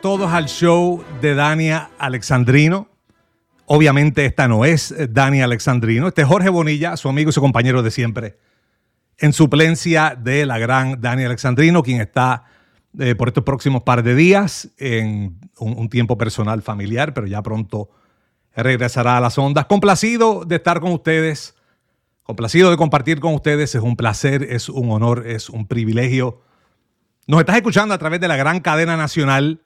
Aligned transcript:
Todos 0.00 0.32
al 0.32 0.46
show 0.46 1.04
de 1.20 1.34
Dania 1.34 1.90
Alexandrino. 1.98 2.88
Obviamente 3.66 4.26
esta 4.26 4.48
no 4.48 4.64
es 4.64 4.94
Dania 5.10 5.44
Alexandrino, 5.44 6.08
este 6.08 6.22
es 6.22 6.28
Jorge 6.28 6.48
Bonilla, 6.48 6.96
su 6.96 7.08
amigo 7.08 7.30
y 7.30 7.32
su 7.32 7.40
compañero 7.40 7.82
de 7.82 7.90
siempre, 7.90 8.38
en 9.18 9.32
suplencia 9.32 10.18
de 10.20 10.46
la 10.46 10.58
gran 10.58 11.00
Dania 11.00 11.26
Alexandrino, 11.26 11.82
quien 11.82 12.00
está 12.00 12.44
eh, 12.98 13.14
por 13.14 13.28
estos 13.28 13.44
próximos 13.44 13.82
par 13.82 14.02
de 14.02 14.14
días 14.14 14.68
en 14.78 15.38
un, 15.58 15.78
un 15.78 15.88
tiempo 15.88 16.18
personal 16.18 16.60
familiar, 16.62 17.14
pero 17.14 17.26
ya 17.26 17.42
pronto 17.42 17.90
regresará 18.56 19.16
a 19.16 19.20
las 19.20 19.38
ondas. 19.38 19.66
Complacido 19.66 20.44
de 20.44 20.56
estar 20.56 20.80
con 20.80 20.92
ustedes, 20.92 21.54
complacido 22.24 22.70
de 22.70 22.76
compartir 22.76 23.20
con 23.20 23.34
ustedes, 23.34 23.74
es 23.74 23.82
un 23.82 23.96
placer, 23.96 24.42
es 24.42 24.68
un 24.68 24.90
honor, 24.90 25.26
es 25.26 25.48
un 25.48 25.66
privilegio 25.66 26.42
nos 27.26 27.40
estás 27.40 27.56
escuchando 27.56 27.94
a 27.94 27.98
través 27.98 28.20
de 28.20 28.28
la 28.28 28.36
gran 28.36 28.60
cadena 28.60 28.96
nacional 28.96 29.62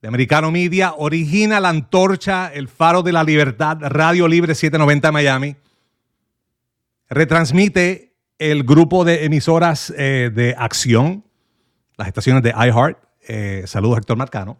de 0.00 0.08
Americano 0.08 0.50
Media. 0.50 0.94
Origina 0.96 1.60
la 1.60 1.70
antorcha, 1.70 2.52
el 2.52 2.68
faro 2.68 3.02
de 3.02 3.12
la 3.12 3.24
libertad, 3.24 3.78
Radio 3.80 4.28
Libre 4.28 4.54
790 4.54 5.12
Miami. 5.12 5.56
Retransmite 7.08 8.14
el 8.38 8.64
grupo 8.64 9.04
de 9.04 9.24
emisoras 9.24 9.92
eh, 9.96 10.30
de 10.34 10.54
acción, 10.58 11.24
las 11.96 12.08
estaciones 12.08 12.42
de 12.42 12.50
iHeart. 12.50 12.98
Eh, 13.28 13.64
saludos, 13.66 13.98
Héctor 13.98 14.16
Marcano. 14.16 14.58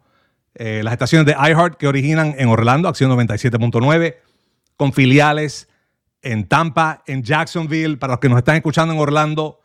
Eh, 0.54 0.82
las 0.82 0.92
estaciones 0.92 1.26
de 1.26 1.32
iHeart 1.32 1.76
que 1.76 1.86
originan 1.86 2.34
en 2.38 2.48
Orlando, 2.48 2.88
acción 2.88 3.10
97.9, 3.10 4.16
con 4.76 4.92
filiales 4.92 5.68
en 6.22 6.48
Tampa, 6.48 7.02
en 7.06 7.22
Jacksonville. 7.22 7.98
Para 7.98 8.14
los 8.14 8.20
que 8.20 8.28
nos 8.28 8.38
están 8.38 8.56
escuchando 8.56 8.94
en 8.94 9.00
Orlando, 9.00 9.60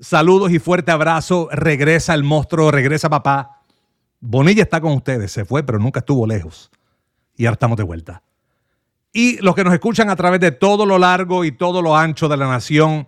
Saludos 0.00 0.50
y 0.50 0.58
fuerte 0.58 0.90
abrazo. 0.90 1.48
Regresa 1.52 2.14
el 2.14 2.24
monstruo, 2.24 2.70
regresa 2.70 3.08
papá. 3.08 3.62
Bonilla 4.26 4.62
está 4.62 4.80
con 4.80 4.92
ustedes, 4.92 5.30
se 5.32 5.44
fue, 5.44 5.62
pero 5.62 5.78
nunca 5.78 6.00
estuvo 6.00 6.26
lejos. 6.26 6.70
Y 7.36 7.44
ahora 7.44 7.54
estamos 7.54 7.76
de 7.76 7.82
vuelta. 7.82 8.22
Y 9.12 9.36
los 9.42 9.54
que 9.54 9.62
nos 9.62 9.74
escuchan 9.74 10.08
a 10.08 10.16
través 10.16 10.40
de 10.40 10.50
todo 10.50 10.86
lo 10.86 10.98
largo 10.98 11.44
y 11.44 11.52
todo 11.52 11.82
lo 11.82 11.94
ancho 11.94 12.26
de 12.26 12.38
la 12.38 12.48
nación, 12.48 13.06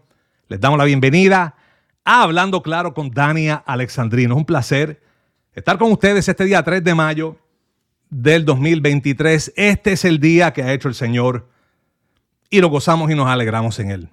les 0.49 0.61
damos 0.61 0.79
la 0.79 0.85
bienvenida 0.85 1.57
a 2.05 2.23
Hablando 2.23 2.63
Claro 2.63 2.93
con 2.93 3.11
Dania 3.11 3.55
Alexandrino. 3.55 4.35
Es 4.35 4.39
un 4.39 4.45
placer 4.45 5.03
estar 5.55 5.79
con 5.79 5.91
ustedes 5.91 6.29
este 6.29 6.45
día 6.45 6.63
3 6.63 6.85
de 6.85 6.95
mayo 6.95 7.39
del 8.11 8.45
2023. 8.45 9.55
Este 9.57 9.93
es 9.93 10.05
el 10.05 10.21
día 10.21 10.53
que 10.53 10.65
ha 10.65 10.75
hecho 10.75 10.89
el 10.89 10.95
Señor 10.95 11.49
y 12.51 12.61
lo 12.61 12.69
gozamos 12.69 13.11
y 13.11 13.15
nos 13.15 13.27
alegramos 13.27 13.79
en 13.79 13.91
él. 13.91 14.11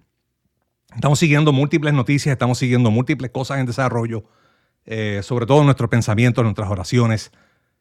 Estamos 0.96 1.20
siguiendo 1.20 1.52
múltiples 1.52 1.94
noticias, 1.94 2.32
estamos 2.32 2.58
siguiendo 2.60 2.92
múltiples 2.92 3.30
cosas 3.30 3.60
en 3.60 3.66
desarrollo, 3.66 4.24
eh, 4.86 5.22
sobre 5.24 5.46
todo 5.46 5.64
nuestros 5.64 5.90
pensamientos, 5.90 6.44
nuestras 6.44 6.70
oraciones. 6.70 7.32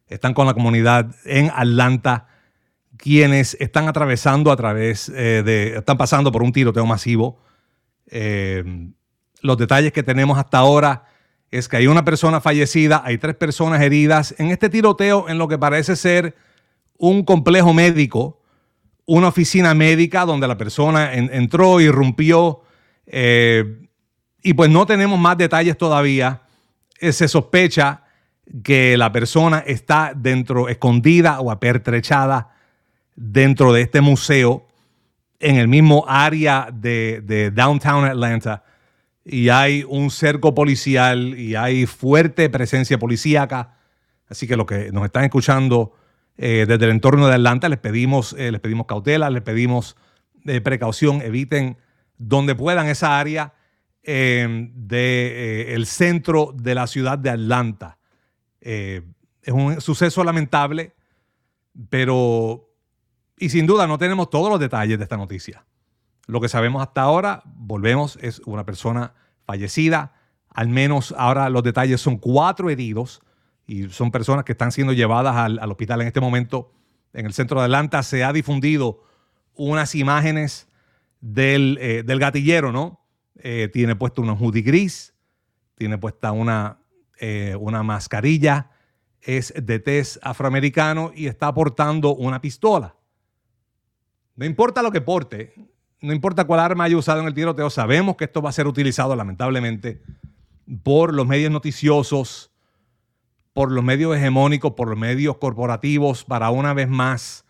Están 0.07 0.35
con 0.35 0.47
la 0.47 0.55
comunidad 0.55 1.15
en 1.25 1.51
Atlanta, 1.55 2.29
quienes 2.97 3.57
están 3.61 3.89
atravesando 3.89 4.53
a 4.53 4.57
través 4.57 5.09
eh, 5.09 5.43
de, 5.45 5.77
están 5.79 5.97
pasando 5.97 6.31
por 6.31 6.43
un 6.43 6.53
tiroteo 6.53 6.87
masivo. 6.87 7.41
Eh, 8.07 8.65
los 9.41 9.57
detalles 9.57 9.93
que 9.93 10.03
tenemos 10.03 10.39
hasta 10.39 10.59
ahora 10.59 11.07
es 11.51 11.69
que 11.69 11.77
hay 11.77 11.87
una 11.87 12.05
persona 12.05 12.41
fallecida, 12.41 13.03
hay 13.05 13.19
tres 13.19 13.37
personas 13.37 13.81
heridas 13.83 14.35
en 14.39 14.51
este 14.51 14.71
tiroteo 14.71 15.29
en 15.29 15.39
lo 15.39 15.49
que 15.49 15.59
parece 15.59 15.97
ser 15.97 16.35
un 16.97 17.25
complejo 17.25 17.75
médico, 17.75 18.41
una 19.05 19.29
oficina 19.29 19.75
médica 19.75 20.25
donde 20.25 20.49
la 20.49 20.57
persona 20.57 21.13
entró, 21.13 21.81
irrumpió, 21.81 22.63
eh, 23.07 23.89
y 24.43 24.55
pues 24.55 24.71
no 24.71 24.87
tenemos 24.87 25.19
más 25.19 25.37
detalles 25.37 25.77
todavía. 25.77 26.43
Eh, 27.03 27.13
se 27.13 27.27
sospecha 27.27 28.05
que 28.63 28.97
la 28.97 29.11
persona 29.11 29.59
está 29.67 30.13
dentro, 30.15 30.69
escondida 30.69 31.41
o 31.41 31.51
apertrechada 31.51 32.55
dentro 33.17 33.73
de 33.73 33.83
este 33.83 34.01
museo 34.01 34.69
en 35.41 35.57
el 35.57 35.67
mismo 35.67 36.05
área 36.07 36.69
de, 36.73 37.51
downtown 37.53 38.05
Atlanta 38.05 38.63
y 39.25 39.49
hay 39.49 39.85
un 39.89 40.13
cerco 40.13 40.55
policial 40.55 41.37
y 41.37 41.57
hay 41.57 41.87
fuerte 41.87 42.49
presencia 42.49 43.01
policíaca. 43.01 43.75
Así 44.29 44.47
que 44.47 44.57
los 44.57 44.67
que 44.67 44.93
nos 44.93 45.05
están 45.05 45.25
escuchando 45.25 45.97
eh, 46.37 46.67
desde 46.69 46.85
el 46.85 46.93
entorno 46.93 47.27
de 47.27 47.35
Atlanta 47.35 47.69
les 47.69 47.81
pedimos, 47.81 48.33
les 48.35 48.61
pedimos 48.61 48.87
cautela, 48.87 49.29
les 49.29 49.43
pedimos 49.43 49.97
precaución, 50.63 51.21
eviten 51.21 51.79
donde 52.17 52.55
puedan 52.55 52.87
esa 52.87 53.19
área 53.19 53.55
del 54.03 54.73
eh, 54.91 55.85
centro 55.87 56.53
de 56.55 56.75
la 56.75 56.87
ciudad 56.87 57.19
de 57.19 57.31
Atlanta. 57.31 57.99
Eh, 58.61 59.03
es 59.43 59.53
un 59.53 59.81
suceso 59.81 60.25
lamentable, 60.25 60.95
pero, 61.89 62.71
y 63.39 63.49
sin 63.51 63.67
duda 63.67 63.87
no 63.87 63.99
tenemos 63.99 64.31
todos 64.31 64.51
los 64.51 64.61
detalles 64.61 64.99
de 64.99 65.05
esta 65.05 65.17
noticia. 65.17 65.65
Lo 66.27 66.41
que 66.41 66.49
sabemos 66.49 66.83
hasta 66.83 67.03
ahora, 67.03 67.43
volvemos, 67.45 68.19
es 68.21 68.41
una 68.41 68.65
persona 68.65 69.15
fallecida. 69.45 70.15
Al 70.49 70.69
menos 70.69 71.15
ahora 71.17 71.49
los 71.49 71.63
detalles 71.63 72.01
son 72.01 72.19
cuatro 72.19 72.71
heridos 72.71 73.23
y 73.67 73.89
son 73.89 74.11
personas 74.11 74.45
que 74.45 74.53
están 74.53 74.73
siendo 74.73 74.93
llevadas 74.93 75.37
al, 75.37 75.59
al 75.59 75.71
hospital 75.71 76.01
en 76.03 76.09
este 76.09 76.21
momento. 76.21 76.73
En 77.13 77.27
el 77.27 77.33
centro 77.33 77.59
de 77.59 77.65
Atlanta 77.65 78.03
se 78.03 78.23
ha 78.25 78.33
difundido 78.33 79.03
unas 79.55 79.95
imágenes 79.95 80.69
eh, 81.37 82.03
del, 82.05 82.19
gatillero, 82.19 82.73
¿no? 82.73 83.02
Eh, 83.37 83.69
tiene 83.73 83.97
puesto 83.97 84.23
un 84.23 84.31
hoodie 84.31 84.63
gris, 84.63 85.15
tiene 85.75 85.99
puesta 85.99 86.33
una, 86.33 86.79
eh, 87.19 87.57
una 87.59 87.83
mascarilla, 87.83 88.71
es 89.21 89.53
de 89.57 89.79
test 89.79 90.19
afroamericano 90.23 91.13
y 91.15 91.27
está 91.27 91.53
portando 91.55 92.15
una 92.15 92.41
pistola. 92.41 92.97
No 94.37 94.45
importa 94.45 94.83
lo 94.83 94.91
que 94.91 95.01
porte, 95.01 95.55
no 96.01 96.13
importa 96.13 96.45
cuál 96.45 96.61
arma 96.61 96.85
haya 96.85 96.97
usado 96.97 97.21
en 97.21 97.27
el 97.27 97.35
tiroteo, 97.35 97.71
sabemos 97.71 98.17
que 98.17 98.25
esto 98.25 98.43
va 98.43 98.51
a 98.51 98.53
ser 98.53 98.67
utilizado 98.67 99.15
lamentablemente 99.15 100.03
por 100.83 101.15
los 101.15 101.27
medios 101.27 101.51
noticiosos, 101.51 102.51
por 103.53 103.71
los 103.71 103.85
medios 103.85 104.17
hegemónicos, 104.17 104.73
por 104.73 104.89
los 104.89 104.99
medios 104.99 105.37
corporativos, 105.37 106.25
para 106.25 106.51
una 106.51 106.75
vez 106.75 106.89
más 106.89 107.45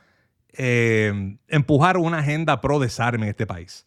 eh, 0.52 1.38
empujar 1.48 1.96
una 1.96 2.18
agenda 2.18 2.60
pro 2.60 2.78
desarme 2.78 3.26
en 3.26 3.30
este 3.30 3.46
país. 3.46 3.86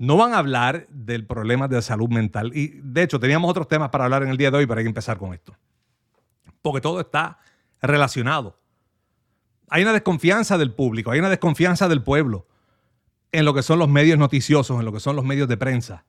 No 0.00 0.16
van 0.16 0.32
a 0.32 0.38
hablar 0.38 0.86
del 0.88 1.26
problema 1.26 1.68
de 1.68 1.82
salud 1.82 2.08
mental. 2.08 2.52
Y 2.56 2.80
de 2.82 3.02
hecho, 3.02 3.20
teníamos 3.20 3.50
otros 3.50 3.68
temas 3.68 3.90
para 3.90 4.04
hablar 4.04 4.22
en 4.22 4.30
el 4.30 4.38
día 4.38 4.50
de 4.50 4.56
hoy, 4.56 4.66
pero 4.66 4.78
hay 4.78 4.84
que 4.84 4.88
empezar 4.88 5.18
con 5.18 5.34
esto. 5.34 5.54
Porque 6.62 6.80
todo 6.80 7.00
está 7.00 7.38
relacionado. 7.82 8.58
Hay 9.68 9.82
una 9.82 9.92
desconfianza 9.92 10.56
del 10.56 10.72
público, 10.72 11.10
hay 11.10 11.18
una 11.18 11.28
desconfianza 11.28 11.86
del 11.86 12.02
pueblo 12.02 12.48
en 13.30 13.44
lo 13.44 13.52
que 13.52 13.62
son 13.62 13.78
los 13.78 13.90
medios 13.90 14.18
noticiosos, 14.18 14.78
en 14.78 14.86
lo 14.86 14.92
que 14.94 15.00
son 15.00 15.16
los 15.16 15.24
medios 15.26 15.48
de 15.48 15.58
prensa. 15.58 16.06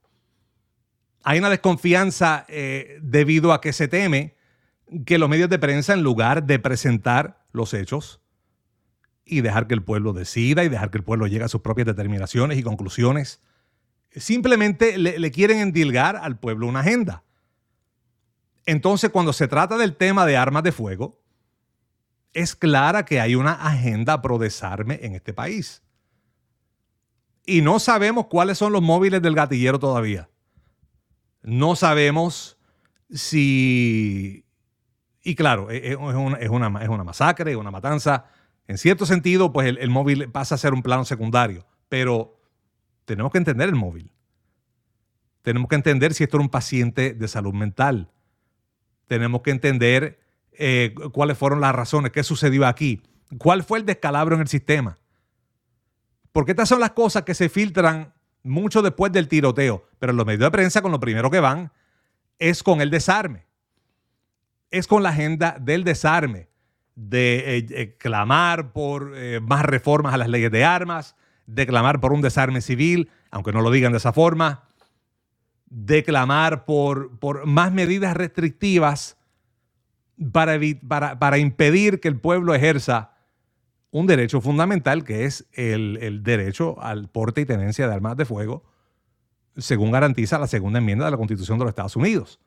Hay 1.23 1.39
una 1.39 1.49
desconfianza 1.49 2.45
eh, 2.47 2.97
debido 3.01 3.51
a 3.51 3.59
que 3.59 3.73
se 3.73 3.89
teme 3.89 4.37
que 5.05 5.17
los 5.17 5.27
medios 5.27 5.49
de 5.49 5.59
prensa, 5.59 5.93
en 5.93 6.01
lugar 6.01 6.45
de 6.45 6.59
presentar 6.59 7.43
los 7.51 7.73
hechos, 7.73 8.21
y 9.25 9.41
dejar 9.41 9.67
que 9.67 9.73
el 9.73 9.83
pueblo 9.83 10.13
decida 10.13 10.63
y 10.63 10.69
dejar 10.69 10.91
que 10.91 10.97
el 10.97 11.03
pueblo 11.03 11.27
llegue 11.27 11.43
a 11.43 11.49
sus 11.49 11.59
propias 11.59 11.87
determinaciones 11.87 12.57
y 12.57 12.63
conclusiones. 12.63 13.41
Simplemente 14.15 14.97
le, 14.97 15.31
quieren 15.31 15.59
endilgar 15.59 16.17
al 16.17 16.37
pueblo 16.37 16.67
una 16.67 16.81
agenda. 16.81 17.23
Entonces, 18.65 19.09
cuando 19.09 19.33
se 19.33 19.47
trata 19.47 19.77
del 19.77 19.95
tema 19.95 20.25
de 20.25 20.37
armas 20.37 20.63
de 20.63 20.71
fuego, 20.71 21.19
es 22.33 22.55
clara 22.55 23.05
que 23.05 23.19
hay 23.19 23.35
una 23.35 23.53
agenda 23.53 24.21
pro 24.21 24.37
desarme 24.37 24.99
en 25.01 25.15
este 25.15 25.33
país. 25.33 25.81
Y 27.45 27.61
no 27.61 27.79
sabemos 27.79 28.27
cuáles 28.27 28.57
son 28.57 28.71
los 28.71 28.81
móviles 28.81 29.21
del 29.21 29.35
gatillero 29.35 29.79
todavía. 29.79 30.29
No 31.41 31.75
sabemos 31.75 32.57
si... 33.09 34.45
Y 35.23 35.35
claro, 35.35 35.69
e, 35.71 35.77
e, 35.77 35.91
es 35.91 35.97
una, 35.97 36.37
es 36.37 36.49
una, 36.49 36.83
es 36.83 36.89
una 36.89 37.03
masacre, 37.03 37.55
una 37.55 37.71
matanza 37.71 38.25
en 38.71 38.77
cierto 38.77 39.05
sentido, 39.05 39.51
pues 39.51 39.67
el, 39.67 39.89
móvil 39.89 40.29
pasa 40.29 40.55
a 40.55 40.57
ser 40.57 40.73
un 40.73 40.81
plano 40.81 41.03
secundario, 41.03 41.65
pero 41.89 42.39
tenemos 43.03 43.31
que 43.31 43.37
entender 43.37 43.67
el 43.67 43.75
móvil. 43.75 44.10
Tenemos 45.41 45.69
que 45.69 45.75
entender 45.75 46.13
si 46.13 46.23
esto 46.23 46.37
era 46.37 46.43
un 46.43 46.49
paciente 46.49 47.13
de 47.13 47.27
salud 47.27 47.53
mental. 47.53 48.11
Tenemos 49.07 49.41
que 49.41 49.51
entender 49.51 50.19
eh, 50.53 50.93
cuáles 51.11 51.37
fueron 51.37 51.61
las 51.61 51.73
razones, 51.73 52.11
qué 52.11 52.23
sucedió 52.23 52.67
aquí, 52.67 53.01
cuál 53.37 53.63
fue 53.63 53.79
el 53.79 53.85
descalabro 53.85 54.35
en 54.35 54.41
el 54.41 54.47
sistema. 54.47 54.97
Porque 56.31 56.51
estas 56.51 56.69
son 56.69 56.79
las 56.79 56.91
cosas 56.91 57.23
que 57.23 57.33
se 57.33 57.49
filtran 57.49 58.13
mucho 58.43 58.81
después 58.81 59.11
del 59.11 59.27
tiroteo, 59.27 59.87
pero 59.99 60.11
en 60.11 60.17
los 60.17 60.25
medios 60.25 60.41
de 60.41 60.51
prensa 60.51 60.81
con 60.81 60.91
lo 60.91 60.99
primero 60.99 61.29
que 61.29 61.39
van 61.39 61.71
es 62.39 62.63
con 62.63 62.81
el 62.81 62.89
desarme. 62.89 63.45
Es 64.69 64.87
con 64.87 65.03
la 65.03 65.09
agenda 65.09 65.57
del 65.59 65.83
desarme 65.83 66.47
de 66.95 67.57
eh, 67.57 67.65
eh, 67.71 67.97
clamar 67.97 68.71
por 68.71 69.11
más 69.41 69.65
reformas 69.65 70.13
a 70.13 70.17
las 70.17 70.29
leyes 70.29 70.51
de 70.51 70.63
armas, 70.63 71.15
de 71.47 71.67
clamar 71.67 71.99
por 71.99 72.13
un 72.13 72.21
desarme 72.21 72.61
civil, 72.61 73.09
aunque 73.31 73.51
no 73.51 73.61
lo 73.61 73.71
digan 73.71 73.91
de 73.91 73.97
esa 73.97 74.13
forma, 74.13 74.70
de 75.71 76.03
clamar 76.03 76.65
por, 76.65 77.17
por 77.17 77.45
más 77.45 77.71
medidas 77.71 78.15
restrictivas 78.15 79.17
para, 80.33 80.59
para, 80.85 81.17
para 81.17 81.37
impedir 81.37 82.01
que 82.01 82.09
el 82.09 82.19
pueblo 82.19 82.53
ejerza 82.53 83.13
un 83.89 84.05
derecho 84.05 84.41
fundamental 84.41 85.05
que 85.05 85.23
es 85.23 85.47
el, 85.53 85.97
el, 86.01 86.23
derecho 86.23 86.81
al 86.81 87.07
porte 87.07 87.41
y 87.41 87.45
tenencia 87.45 87.87
de 87.87 87.93
armas 87.93 88.17
de 88.17 88.25
fuego, 88.25 88.63
según 89.57 89.91
garantiza 89.91 90.37
la 90.37 90.47
segunda 90.47 90.79
enmienda 90.79 91.05
de 91.05 91.11
la 91.11 91.17
Constitución 91.17 91.57
de 91.57 91.63
los 91.63 91.71
Estados 91.71 91.95
Unidos. 91.95 92.41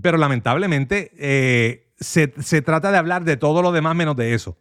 Pero 0.00 0.18
lamentablemente 0.18 1.10
eh, 1.18 1.92
se, 1.98 2.32
se, 2.40 2.62
trata 2.62 2.92
de 2.92 2.98
hablar 2.98 3.24
de 3.24 3.36
todo 3.36 3.60
lo 3.60 3.72
demás 3.72 3.96
menos 3.96 4.14
de 4.14 4.34
eso. 4.34 4.56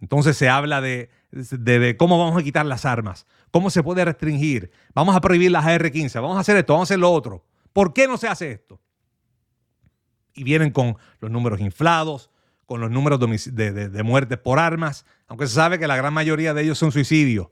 Entonces 0.00 0.36
se 0.36 0.48
habla 0.48 0.80
de, 0.80 1.10
de, 1.32 1.78
de, 1.78 1.96
cómo 1.96 2.18
vamos 2.18 2.40
a 2.40 2.44
quitar 2.44 2.66
las 2.66 2.84
armas, 2.84 3.26
cómo 3.50 3.70
se 3.70 3.82
puede 3.82 4.04
restringir, 4.04 4.70
vamos 4.94 5.16
a 5.16 5.20
prohibir 5.20 5.50
las 5.50 5.64
AR-15, 5.64 6.14
vamos 6.20 6.36
a 6.36 6.40
hacer 6.40 6.56
esto, 6.56 6.74
vamos 6.74 6.88
a 6.88 6.90
hacer 6.90 6.98
lo 6.98 7.10
otro. 7.10 7.44
¿Por 7.72 7.94
qué 7.94 8.06
no 8.06 8.18
se 8.18 8.28
hace 8.28 8.52
esto? 8.52 8.80
Y 10.34 10.44
vienen 10.44 10.70
con 10.70 10.96
los 11.20 11.30
números 11.30 11.60
inflados, 11.60 12.30
con 12.66 12.80
los 12.80 12.90
números 12.90 13.18
de, 13.20 13.72
de, 13.72 14.02
muertes 14.02 14.38
por 14.38 14.58
armas, 14.58 15.04
aunque 15.26 15.46
se 15.46 15.54
sabe 15.54 15.78
que 15.78 15.86
la 15.86 15.96
gran 15.96 16.12
mayoría 16.12 16.54
de 16.54 16.62
ellos 16.62 16.78
son 16.78 16.92
suicidios. 16.92 17.48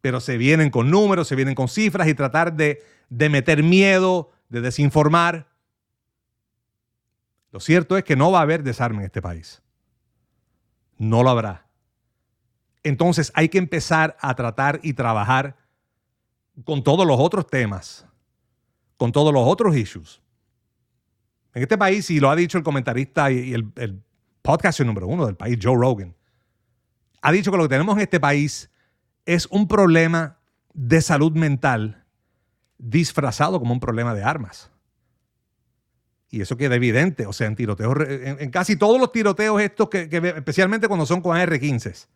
Pero 0.00 0.20
se 0.20 0.38
vienen 0.38 0.70
con 0.70 0.90
números, 0.90 1.28
se 1.28 1.36
vienen 1.36 1.54
con 1.54 1.68
cifras 1.68 2.08
y 2.08 2.14
tratar 2.14 2.54
de, 2.54 2.82
de 3.10 3.28
meter 3.28 3.62
miedo, 3.62 4.30
de 4.48 4.62
desinformar. 4.62 5.48
Lo 7.52 7.60
cierto 7.60 7.96
es 7.96 8.04
que 8.04 8.16
no 8.16 8.30
va 8.30 8.40
a 8.40 8.42
haber 8.42 8.62
desarme 8.62 8.98
en 8.98 9.04
este 9.04 9.20
país. 9.22 9.62
No 10.96 11.22
lo 11.22 11.30
habrá. 11.30 11.69
Entonces 12.82 13.30
hay 13.34 13.48
que 13.48 13.58
empezar 13.58 14.16
a 14.20 14.34
tratar 14.34 14.80
y 14.82 14.94
trabajar 14.94 15.56
con 16.64 16.82
todos 16.82 17.06
los 17.06 17.18
otros 17.18 17.46
temas, 17.46 18.06
con 18.96 19.12
todos 19.12 19.32
los 19.32 19.46
otros 19.46 19.76
issues. 19.76 20.20
En 21.54 21.62
este 21.62 21.76
país, 21.76 22.08
y 22.10 22.20
lo 22.20 22.30
ha 22.30 22.36
dicho 22.36 22.58
el 22.58 22.64
comentarista 22.64 23.30
y 23.30 23.52
el, 23.52 24.02
podcaster 24.42 24.86
número 24.86 25.06
uno 25.06 25.26
del 25.26 25.36
país, 25.36 25.58
Joe 25.60 25.76
Rogan, 25.76 26.14
ha 27.20 27.32
dicho 27.32 27.50
que 27.50 27.56
lo 27.58 27.64
que 27.64 27.70
tenemos 27.70 27.96
en 27.96 28.02
este 28.02 28.20
país 28.20 28.70
es 29.26 29.46
un 29.46 29.68
problema 29.68 30.38
de 30.72 31.02
salud 31.02 31.32
mental 31.32 32.04
disfrazado 32.78 33.58
como 33.58 33.74
un 33.74 33.80
problema 33.80 34.14
de 34.14 34.22
armas. 34.22 34.70
Y 36.30 36.40
eso 36.40 36.56
queda 36.56 36.76
evidente, 36.76 37.26
o 37.26 37.32
sea, 37.32 37.48
en 37.48 37.56
tiroteos, 37.56 37.94
en, 38.08 38.50
casi 38.50 38.76
todos 38.76 38.98
los 39.00 39.12
tiroteos 39.12 39.60
estos, 39.60 39.90
que, 39.90 40.08
especialmente 40.36 40.86
cuando 40.86 41.04
son 41.04 41.20
con 41.20 41.36
AR-15, 41.36 42.06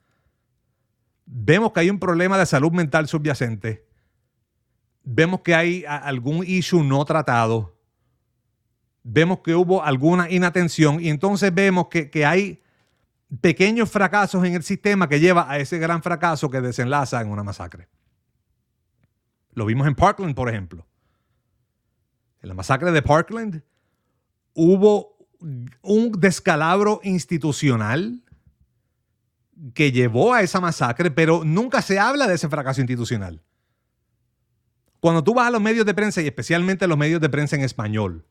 vemos 1.26 1.72
que 1.72 1.80
hay 1.80 1.90
un 1.90 1.98
problema 1.98 2.38
de 2.38 2.46
salud 2.46 2.72
mental 2.72 3.08
subyacente, 3.08 3.86
vemos 5.02 5.40
que 5.40 5.54
hay 5.54 5.84
algún 5.86 6.44
issue 6.46 6.82
no 6.82 7.04
tratado, 7.04 7.76
vemos 9.02 9.40
que 9.40 9.54
hubo 9.54 9.84
alguna 9.84 10.30
inatención 10.30 11.00
y 11.00 11.08
entonces 11.08 11.54
vemos 11.54 11.88
que, 11.88 12.26
hay 12.26 12.62
pequeños 13.40 13.90
fracasos 13.90 14.44
en 14.44 14.54
el 14.54 14.62
sistema 14.62 15.08
que 15.08 15.20
lleva 15.20 15.50
a 15.50 15.58
ese 15.58 15.78
gran 15.78 16.02
fracaso 16.02 16.50
que 16.50 16.60
desenlaza 16.60 17.20
en 17.20 17.28
una 17.28 17.44
masacre. 17.44 17.88
Lo 19.52 19.66
vimos 19.66 19.86
en 19.86 19.94
Parkland, 19.94 20.34
por 20.34 20.48
ejemplo. 20.48 20.86
En 22.42 22.48
la 22.48 22.54
masacre 22.54 22.90
de 22.90 23.02
Parkland 23.02 23.62
hubo 24.54 25.16
un 25.82 26.12
descalabro 26.18 27.00
institucional 27.02 28.23
que 29.74 29.92
llevó 29.92 30.34
a 30.34 30.42
esa 30.42 30.60
masacre, 30.60 31.10
pero 31.10 31.42
nunca 31.44 31.82
se 31.82 31.98
habla 31.98 32.26
de 32.26 32.34
ese 32.34 32.48
fracaso 32.48 32.80
institucional. 32.80 33.42
Cuando 35.00 35.22
tú 35.22 35.34
vas 35.34 35.48
a 35.48 35.50
los 35.50 35.60
medios 35.60 35.84
de 35.84 35.94
prensa 35.94 36.22
y 36.22 36.26
especialmente 36.26 36.86
los 36.86 36.98
medios 36.98 37.20
de 37.20 37.28
prensa 37.28 37.56
en 37.56 37.62
español, 37.62 38.24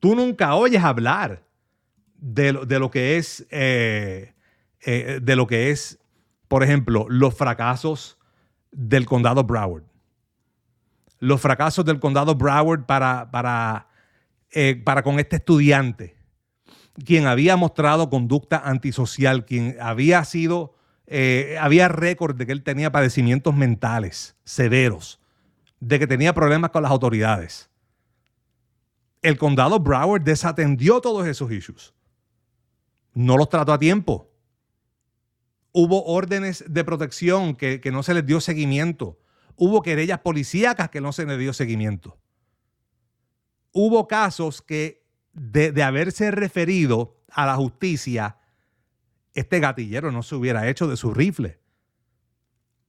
tú 0.00 0.14
nunca 0.14 0.54
oyes 0.54 0.82
hablar 0.82 1.46
de 2.18 2.52
lo, 2.52 2.90
que 2.90 3.16
es, 3.16 3.46
eh, 3.50 4.34
eh, 4.80 5.20
de 5.22 5.36
lo 5.36 5.46
que 5.46 5.70
es, 5.70 5.98
por 6.48 6.62
ejemplo, 6.62 7.06
los 7.08 7.34
fracasos 7.34 8.18
del 8.70 9.06
condado 9.06 9.44
Broward. 9.44 9.84
Los 11.18 11.40
fracasos 11.40 11.84
del 11.84 12.00
condado 12.00 12.34
Broward 12.34 12.84
para, 12.84 13.30
para, 13.30 13.88
eh, 14.50 14.80
para 14.84 15.02
con 15.02 15.18
este 15.18 15.36
estudiante, 15.36 16.15
quien 17.04 17.26
había 17.26 17.56
mostrado 17.56 18.10
conducta 18.10 18.58
antisocial, 18.58 19.44
quien 19.44 19.76
había 19.80 20.24
sido, 20.24 20.74
había 21.60 21.88
récord 21.88 22.36
de 22.36 22.46
que 22.46 22.52
él 22.52 22.62
tenía 22.62 22.90
padecimientos 22.90 23.54
mentales 23.54 24.36
severos, 24.44 25.20
de 25.80 25.98
que 25.98 26.06
tenía 26.06 26.34
problemas 26.34 26.70
con 26.70 26.82
las 26.82 26.90
autoridades 26.90 27.70
el 29.26 29.38
condado 29.38 29.80
Broward 29.80 30.22
desatendió 30.22 31.00
todos 31.00 31.26
esos 31.26 31.50
issues. 31.50 31.92
No 33.12 33.36
los 33.36 33.48
trató 33.48 33.72
a 33.72 33.78
tiempo. 33.78 34.30
Hubo 35.72 36.04
órdenes 36.04 36.64
de 36.68 36.84
protección 36.84 37.56
que, 37.56 37.80
no 37.92 38.04
se 38.04 38.14
les 38.14 38.24
dio 38.24 38.40
seguimiento. 38.40 39.18
Hubo 39.56 39.82
querellas 39.82 40.20
policíacas 40.20 40.90
que 40.90 41.00
no 41.00 41.12
se 41.12 41.26
les 41.26 41.40
dio 41.40 41.52
seguimiento. 41.52 42.18
Hubo 43.72 44.06
casos 44.06 44.62
que 44.62 45.04
de, 45.36 45.70
de 45.70 45.82
haberse 45.82 46.30
referido 46.32 47.16
a 47.30 47.46
la 47.46 47.54
justicia, 47.54 48.38
este 49.34 49.60
gatillero 49.60 50.10
no 50.10 50.22
se 50.22 50.34
hubiera 50.34 50.68
hecho 50.68 50.88
de 50.88 50.96
su 50.96 51.14
rifle 51.14 51.60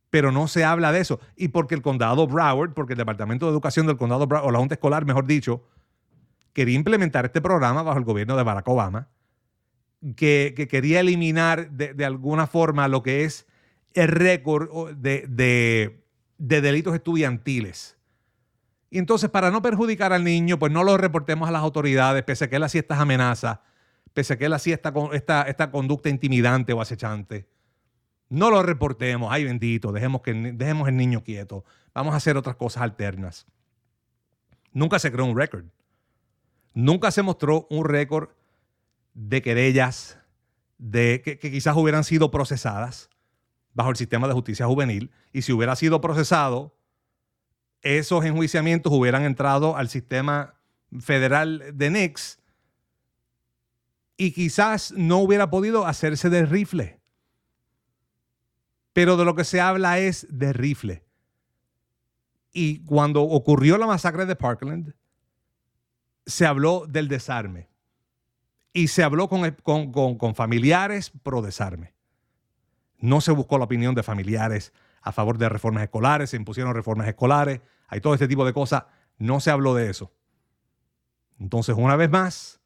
pero 0.10 0.32
no 0.32 0.48
se 0.48 0.64
habla 0.64 0.92
de 0.92 1.00
eso. 1.00 1.20
Y 1.36 1.50
porque 1.50 1.76
el 1.76 1.82
condado 1.82 2.28
Broward, 2.28 2.74
porque 2.74 2.94
el 2.94 2.98
Departamento 2.98 3.46
de 3.46 3.52
Educación 3.52 3.88
del 3.88 3.98
condado 3.98 4.28
Broward, 4.28 4.48
o 4.48 4.52
la 4.52 4.60
Junta 4.60 4.76
Escolar, 4.76 5.06
mejor 5.06 5.26
dicho, 5.26 5.64
quería 6.54 6.76
implementar 6.76 7.26
este 7.26 7.42
programa 7.42 7.84
bajo 7.84 8.00
el 8.00 8.06
gobierno 8.06 8.38
de 8.38 8.44
Barack 8.44 8.68
Obama, 8.68 9.10
que, 10.16 10.68
quería 10.70 11.00
eliminar 11.02 11.72
de, 11.72 12.06
alguna 12.06 12.48
forma 12.48 12.88
lo 12.88 13.04
que 13.04 13.24
es 13.24 13.48
el 13.94 14.08
récord 14.08 14.96
de, 14.96 16.00
delitos 16.38 16.96
estudiantiles. 16.96 17.97
Y 18.89 19.00
entonces, 19.00 19.30
para 19.30 19.51
no 19.51 19.62
perjudicar 19.62 20.13
al 20.13 20.24
niño, 20.24 20.57
pues 20.60 20.72
no 20.72 20.84
lo 20.84 20.98
reportemos 20.98 21.50
a 21.50 21.51
las 21.51 21.62
autoridades, 21.62 22.23
pese 22.23 22.45
a 22.45 22.50
que 22.50 22.56
él 22.56 22.64
hacía 22.64 22.81
estas 22.81 23.00
amenazas, 23.00 23.59
pese 24.14 24.33
a 24.33 24.38
que 24.38 24.45
él 24.45 24.54
hacía 24.54 24.76
esta, 24.76 24.94
esta, 25.12 25.42
esta 25.44 25.71
conducta 25.71 26.09
intimidante 26.09 26.73
o 26.73 26.81
acechante. 26.81 27.47
No 28.30 28.50
lo 28.50 28.62
reportemos, 28.62 29.30
ay 29.31 29.45
bendito, 29.45 29.92
dejemos, 29.92 30.21
que, 30.21 30.33
dejemos 30.33 30.88
el 30.88 30.97
niño 30.97 31.23
quieto. 31.23 31.64
Vamos 31.94 32.14
a 32.14 32.18
hacer 32.18 32.38
otras 32.38 32.56
cosas 32.56 32.83
alternas. 32.83 33.45
Nunca 34.73 35.00
se 35.00 35.12
creó 35.12 35.26
un 35.26 35.38
récord. 35.38 35.66
Nunca 36.73 37.12
se 37.12 37.23
mostró 37.23 37.68
un 37.69 37.85
récord 37.85 38.30
de 39.14 39.42
querellas 39.42 40.19
de, 40.78 41.21
que, 41.23 41.40
quizás 41.40 41.76
hubieran 41.76 42.04
sido 42.04 42.30
procesadas 42.30 43.09
bajo 43.73 43.90
el 43.90 43.95
sistema 43.95 44.28
de 44.28 44.33
justicia 44.33 44.68
juvenil. 44.68 45.12
Y 45.33 45.42
si 45.42 45.54
hubiera 45.54 45.76
sido 45.76 46.02
procesado, 46.02 46.77
esos 47.81 48.26
enjuiciamientos 48.26 48.92
hubieran 48.92 49.24
entrado 49.24 49.78
al 49.78 49.90
sistema 49.90 50.56
federal 51.00 51.64
de 51.74 51.90
NICS 51.90 52.40
y 54.18 54.31
quizás 54.31 54.92
no 54.94 55.18
hubiera 55.18 55.50
podido 55.50 55.86
hacerse 55.86 56.30
de 56.30 56.46
rifle. 56.46 57.00
Pero 58.94 59.16
de 59.16 59.26
lo 59.26 59.36
que 59.36 59.44
se 59.44 59.62
habla 59.62 60.00
es 60.00 60.26
de 60.30 60.54
rifle. 60.54 61.04
Y 62.52 62.84
cuando 62.86 63.22
ocurrió 63.22 63.78
la 63.78 63.86
masacre 63.86 64.26
de 64.26 64.36
Parkland, 64.36 64.96
se 66.26 66.46
habló 66.46 66.86
del 66.88 67.07
desarme 67.07 67.69
y 68.74 68.88
se 68.88 69.04
habló 69.04 69.30
con, 69.30 70.18
con, 70.18 70.36
familiares 70.36 71.12
pro 71.24 71.42
desarme. 71.42 71.94
No 72.98 73.22
se 73.22 73.31
buscó 73.31 73.57
la 73.57 73.66
opinión 73.66 73.94
de 73.96 74.04
familiares 74.04 74.74
a 75.01 75.11
favor 75.11 75.37
de 75.37 75.49
reformas 75.49 75.83
escolares, 75.83 76.31
se 76.31 76.37
impusieron 76.37 76.73
reformas 76.73 77.07
escolares, 77.07 77.61
hay 77.87 78.01
todo 78.01 78.13
este 78.13 78.27
tipo 78.27 78.45
de 78.45 78.54
cosas. 78.54 78.83
No 79.18 79.39
se 79.39 79.51
habló 79.51 79.73
de 79.73 79.89
eso. 79.89 80.11
Entonces, 81.39 81.75
una 81.77 81.95
vez 81.95 82.09
más, 82.09 82.59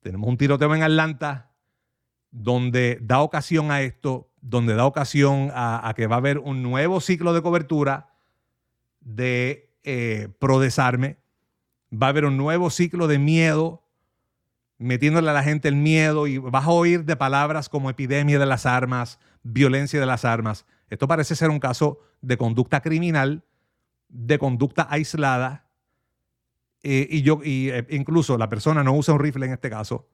tenemos 0.00 0.28
un 0.28 0.36
tiroteo 0.36 0.74
en 0.74 0.82
Atlanta 0.82 1.50
donde 2.30 2.98
da 3.02 3.20
ocasión 3.20 3.70
a 3.70 3.82
esto, 3.82 4.30
donde 4.40 4.74
da 4.74 4.84
ocasión 4.84 5.50
a, 5.54 5.92
que 5.96 6.06
va 6.06 6.16
a 6.16 6.18
haber 6.18 6.38
un 6.38 6.62
nuevo 6.62 7.00
ciclo 7.00 7.32
de 7.32 7.42
cobertura 7.42 8.14
de 9.00 9.74
eh, 9.84 10.28
pro 10.38 10.58
desarme 10.60 11.18
va 11.92 12.06
a 12.06 12.10
haber 12.10 12.24
un 12.24 12.36
nuevo 12.36 12.70
ciclo 12.70 13.06
de 13.06 13.18
miedo, 13.18 13.82
metiéndole 14.78 15.30
a 15.30 15.34
la 15.34 15.42
gente 15.42 15.68
el 15.68 15.76
miedo 15.76 16.26
y 16.26 16.38
vas 16.38 16.66
a 16.66 16.70
oír 16.70 17.04
de 17.04 17.16
palabras 17.16 17.68
como 17.68 17.90
epidemia 17.90 18.38
de 18.38 18.46
las 18.46 18.66
armas, 18.66 19.18
violencia 19.42 20.00
de 20.00 20.06
las 20.06 20.24
armas. 20.24 20.66
Esto 20.90 21.08
parece 21.08 21.34
ser 21.34 21.50
un 21.50 21.60
caso 21.60 22.00
de 22.20 22.36
conducta 22.36 22.80
criminal, 22.80 23.44
de 24.08 24.38
conducta 24.38 24.86
aislada. 24.90 25.68
Eh, 26.82 27.06
y 27.10 27.22
yo, 27.22 27.40
y, 27.42 27.70
eh, 27.70 27.86
incluso 27.90 28.38
la 28.38 28.48
persona 28.48 28.84
no 28.84 28.94
usa 28.94 29.14
un 29.14 29.20
rifle 29.20 29.46
en 29.46 29.52
este 29.52 29.70
caso, 29.70 30.08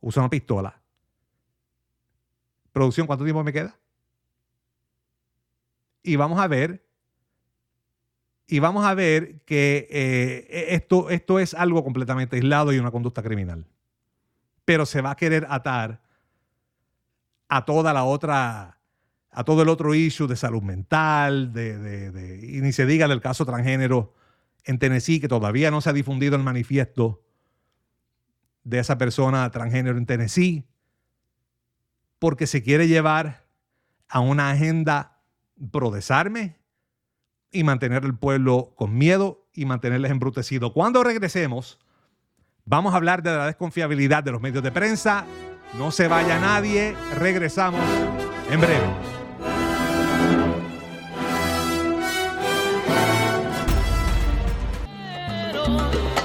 usa 0.00 0.22
una 0.22 0.30
pistola. 0.30 0.80
Producción, 2.72 3.06
¿cuánto 3.06 3.24
tiempo 3.24 3.42
me 3.42 3.52
queda? 3.52 3.78
Y 6.02 6.16
vamos 6.16 6.38
a 6.38 6.46
ver 6.48 6.84
Y 8.46 8.58
vamos 8.58 8.84
a 8.84 8.94
ver 8.94 9.40
que 9.46 9.88
eh, 9.90 10.66
esto, 10.74 11.08
esto 11.10 11.38
es 11.38 11.54
algo 11.54 11.82
completamente 11.82 12.36
aislado 12.36 12.72
y 12.72 12.78
una 12.78 12.90
conducta 12.90 13.22
criminal. 13.22 13.66
Pero 14.64 14.86
se 14.86 15.00
va 15.00 15.12
a 15.12 15.16
querer 15.16 15.46
atar 15.48 16.02
a 17.48 17.64
toda 17.64 17.92
la 17.92 18.04
otra, 18.04 18.73
a 19.34 19.44
todo 19.44 19.62
el 19.62 19.68
otro 19.68 19.94
issue 19.94 20.28
de 20.28 20.36
salud 20.36 20.62
mental, 20.62 21.52
de, 21.52 22.40
y 22.42 22.60
ni 22.60 22.72
se 22.72 22.86
diga 22.86 23.08
del 23.08 23.20
caso 23.20 23.44
transgénero 23.44 24.14
en 24.64 24.78
Tennessee, 24.78 25.20
que 25.20 25.28
todavía 25.28 25.70
no 25.70 25.80
se 25.80 25.90
ha 25.90 25.92
difundido 25.92 26.36
el 26.36 26.42
manifiesto 26.42 27.22
de 28.62 28.78
esa 28.78 28.96
persona 28.96 29.50
transgénero 29.50 29.98
en 29.98 30.06
Tennessee, 30.06 30.64
porque 32.18 32.46
se 32.46 32.62
quiere 32.62 32.86
llevar 32.86 33.44
a 34.08 34.20
una 34.20 34.50
agenda 34.50 35.20
pro 35.70 35.90
desarme 35.90 36.56
y 37.50 37.64
mantener 37.64 38.04
el 38.04 38.16
pueblo 38.16 38.72
con 38.76 38.96
miedo 38.96 39.46
y 39.52 39.64
mantenerles 39.64 40.12
embrutecidos. 40.12 40.72
Cuando 40.72 41.02
regresemos, 41.02 41.78
vamos 42.64 42.94
a 42.94 42.96
hablar 42.96 43.22
de 43.22 43.36
la 43.36 43.46
desconfiabilidad 43.46 44.22
de 44.22 44.32
los 44.32 44.40
medios 44.40 44.62
de 44.62 44.72
prensa. 44.72 45.26
No 45.76 45.90
se 45.90 46.08
vaya 46.08 46.40
nadie, 46.40 46.94
regresamos 47.18 47.82
en 48.50 48.60
breve. 48.60 49.13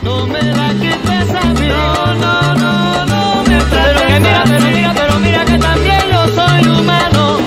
No 0.10 0.26
me 0.26 0.42
la 0.42 0.74
no, 0.74 2.16
no, 2.16 2.56
no, 2.56 3.06
no 3.06 3.44
me 3.44 3.60
Pero 3.70 4.08
que 4.08 4.20
mira, 4.20 4.44
pero 4.44 4.66
mira, 4.66 4.94
pero 4.96 5.20
mira 5.20 5.46
que 5.46 5.60
también 5.60 6.02
yo 6.12 6.28
soy 6.30 6.68
humano. 6.68 7.38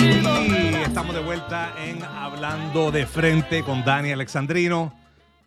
Y 0.00 0.84
estamos 0.84 1.12
de 1.16 1.20
vuelta 1.20 1.74
en 1.84 2.00
Hablando 2.04 2.92
de 2.92 3.06
Frente 3.06 3.64
con 3.64 3.84
Dani 3.84 4.12
Alexandrino. 4.12 4.94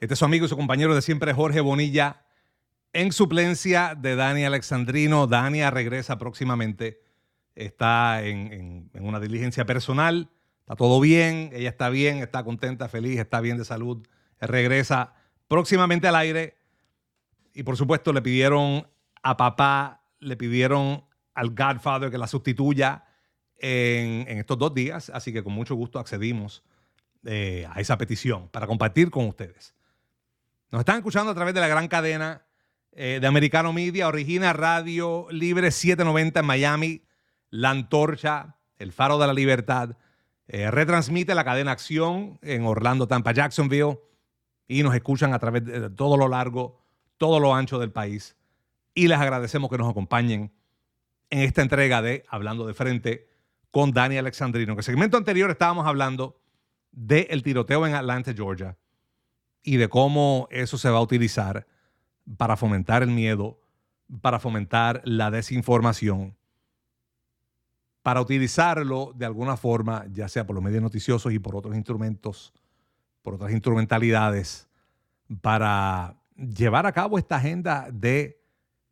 Este 0.02 0.16
es 0.16 0.20
su 0.20 0.26
amigo 0.26 0.46
y 0.46 0.50
su 0.50 0.58
compañero 0.58 0.94
de 0.94 1.02
siempre, 1.02 1.32
Jorge 1.32 1.62
Bonilla, 1.62 2.26
en 2.92 3.14
suplencia 3.14 3.96
de 3.96 4.18
Dani 4.18 4.44
Alexandrino. 4.44 5.28
Dania 5.28 5.72
regresa 5.72 6.18
próximamente. 6.18 7.00
Está 7.56 8.22
en, 8.22 8.90
en 8.94 9.06
una 9.06 9.22
diligencia 9.22 9.66
personal. 9.66 10.30
Está 10.60 10.76
todo 10.76 11.00
bien. 11.00 11.52
Ella 11.54 11.70
está 11.70 11.88
bien, 11.88 12.18
está 12.18 12.44
contenta, 12.44 12.90
feliz, 12.90 13.18
está 13.18 13.40
bien 13.40 13.58
de 13.58 13.64
salud. 13.64 14.06
Regresa 14.42 15.14
próximamente 15.48 16.08
al 16.08 16.16
aire. 16.16 16.58
Y 17.54 17.64
por 17.64 17.78
supuesto 17.78 18.12
le 18.12 18.22
pidieron 18.22 18.88
a 19.24 19.38
papá, 19.38 20.04
le 20.20 20.36
pidieron 20.38 21.06
al 21.34 21.50
Godfather 21.50 22.12
que 22.12 22.18
la 22.18 22.28
sustituya 22.28 23.06
en, 23.58 24.28
estos 24.38 24.58
dos 24.58 24.74
días. 24.74 25.10
Así 25.14 25.32
que 25.34 25.44
con 25.44 25.54
mucho 25.54 25.76
gusto 25.76 26.00
accedimos 26.00 26.64
eh, 27.24 27.68
a 27.72 27.80
esa 27.80 27.98
petición 27.98 28.50
para 28.50 28.68
compartir 28.68 29.10
con 29.10 29.28
ustedes. 29.28 29.74
Nos 30.72 30.80
están 30.80 30.98
escuchando 30.98 31.32
a 31.32 31.36
través 31.36 31.54
de 31.54 31.62
la 31.62 31.68
gran 31.68 31.88
cadena 31.88 32.46
eh, 32.92 33.20
de 33.22 33.28
Americano 33.28 33.74
Media, 33.74 34.08
Origina 34.08 34.54
Radio 34.54 35.28
Libre 35.30 35.72
790 35.72 36.40
en 36.40 36.46
Miami, 36.46 37.02
La 37.50 37.70
Antorcha, 37.70 38.56
El 38.78 38.92
Faro 38.92 39.18
de 39.18 39.28
la 39.28 39.34
Libertad. 39.34 39.98
Eh, 40.48 40.70
retransmite 40.70 41.34
la 41.34 41.44
cadena 41.44 41.72
Acción 41.72 42.40
en 42.42 42.66
Orlando, 42.66 43.08
Tampa, 43.08 43.32
Jacksonville 43.32 43.98
y 44.68 44.84
nos 44.84 44.96
escuchan 44.96 45.34
a 45.34 45.40
través 45.40 45.66
de 45.66 45.90
todo 45.90 46.18
lo 46.18 46.28
largo, 46.28 46.82
todo 47.18 47.40
lo 47.40 47.54
ancho 47.54 47.80
del 47.80 47.92
país. 47.92 48.36
Y 48.94 49.08
les 49.08 49.20
agradecemos 49.20 49.70
que 49.70 49.78
nos 49.78 49.90
acompañen 49.90 50.52
en 51.30 51.40
esta 51.40 51.62
entrega 51.62 52.02
de 52.02 52.24
Hablando 52.30 52.66
de 52.66 52.74
Frente 52.74 53.30
con 53.72 53.92
Dani 53.92 54.18
Alexandrino. 54.18 54.74
En 54.74 54.78
el 54.78 54.84
segmento 54.84 55.18
anterior 55.18 55.52
estábamos 55.52 55.86
hablando 55.86 56.40
del 56.92 57.44
tiroteo 57.44 57.86
en 57.86 57.94
Atlanta, 57.94 58.34
Georgia, 58.34 58.78
y 59.62 59.78
de 59.78 59.90
cómo 59.90 60.48
eso 60.50 60.78
se 60.78 60.90
va 60.90 61.00
a 61.00 61.02
utilizar 61.02 61.68
para 62.38 62.56
fomentar 62.56 63.04
el 63.04 63.10
miedo, 63.10 63.60
para 64.22 64.40
fomentar 64.40 65.02
la 65.04 65.30
desinformación, 65.30 66.36
para 68.02 68.22
utilizarlo 68.22 69.12
de 69.16 69.26
alguna 69.26 69.58
forma, 69.58 70.06
ya 70.12 70.30
sea 70.30 70.46
por 70.46 70.56
los 70.56 70.64
medios 70.64 70.84
noticiosos 70.84 71.34
y 71.34 71.40
por 71.40 71.56
otros 71.56 71.76
instrumentos 71.76 72.54
por 73.26 73.34
otras 73.34 73.52
instrumentalidades 73.52 74.70
para 75.42 76.16
llevar 76.38 76.86
a 76.86 76.92
cabo 76.92 77.18
esta 77.18 77.38
agenda 77.38 77.90
de 77.92 78.40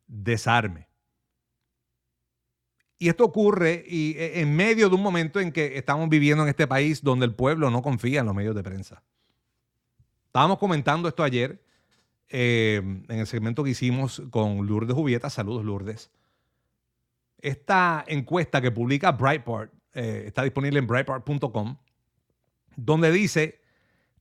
desarme. 0.08 0.88
Y 2.98 3.08
esto 3.08 3.24
ocurre 3.24 3.84
y, 3.86 4.16
e, 4.18 4.40
en 4.40 4.54
medio 4.54 4.88
de 4.88 4.96
un 4.96 5.02
momento 5.02 5.38
en 5.38 5.52
que 5.52 5.78
estamos 5.78 6.08
viviendo 6.08 6.42
en 6.42 6.48
este 6.48 6.66
país 6.66 7.02
donde 7.02 7.26
el 7.26 7.34
pueblo 7.34 7.70
no 7.70 7.80
confía 7.80 8.20
en 8.20 8.26
los 8.26 8.34
medios 8.34 8.56
de 8.56 8.64
prensa. 8.64 9.02
Estábamos 10.26 10.58
comentando 10.58 11.08
esto 11.08 11.22
ayer 11.22 11.62
eh, 12.28 12.82
en 13.08 13.18
el 13.18 13.26
segmento 13.28 13.62
que 13.62 13.70
hicimos 13.70 14.20
con 14.30 14.66
Lourdes 14.66 14.96
Jubieta. 14.96 15.30
Saludos, 15.30 15.64
Lourdes. 15.64 16.10
Esta 17.38 18.04
encuesta 18.08 18.60
que 18.60 18.72
publica 18.72 19.12
Breitbart 19.12 19.72
eh, 19.92 20.24
está 20.26 20.42
disponible 20.42 20.80
en 20.80 20.88
breitbart.com, 20.88 21.76
donde 22.74 23.12
dice 23.12 23.63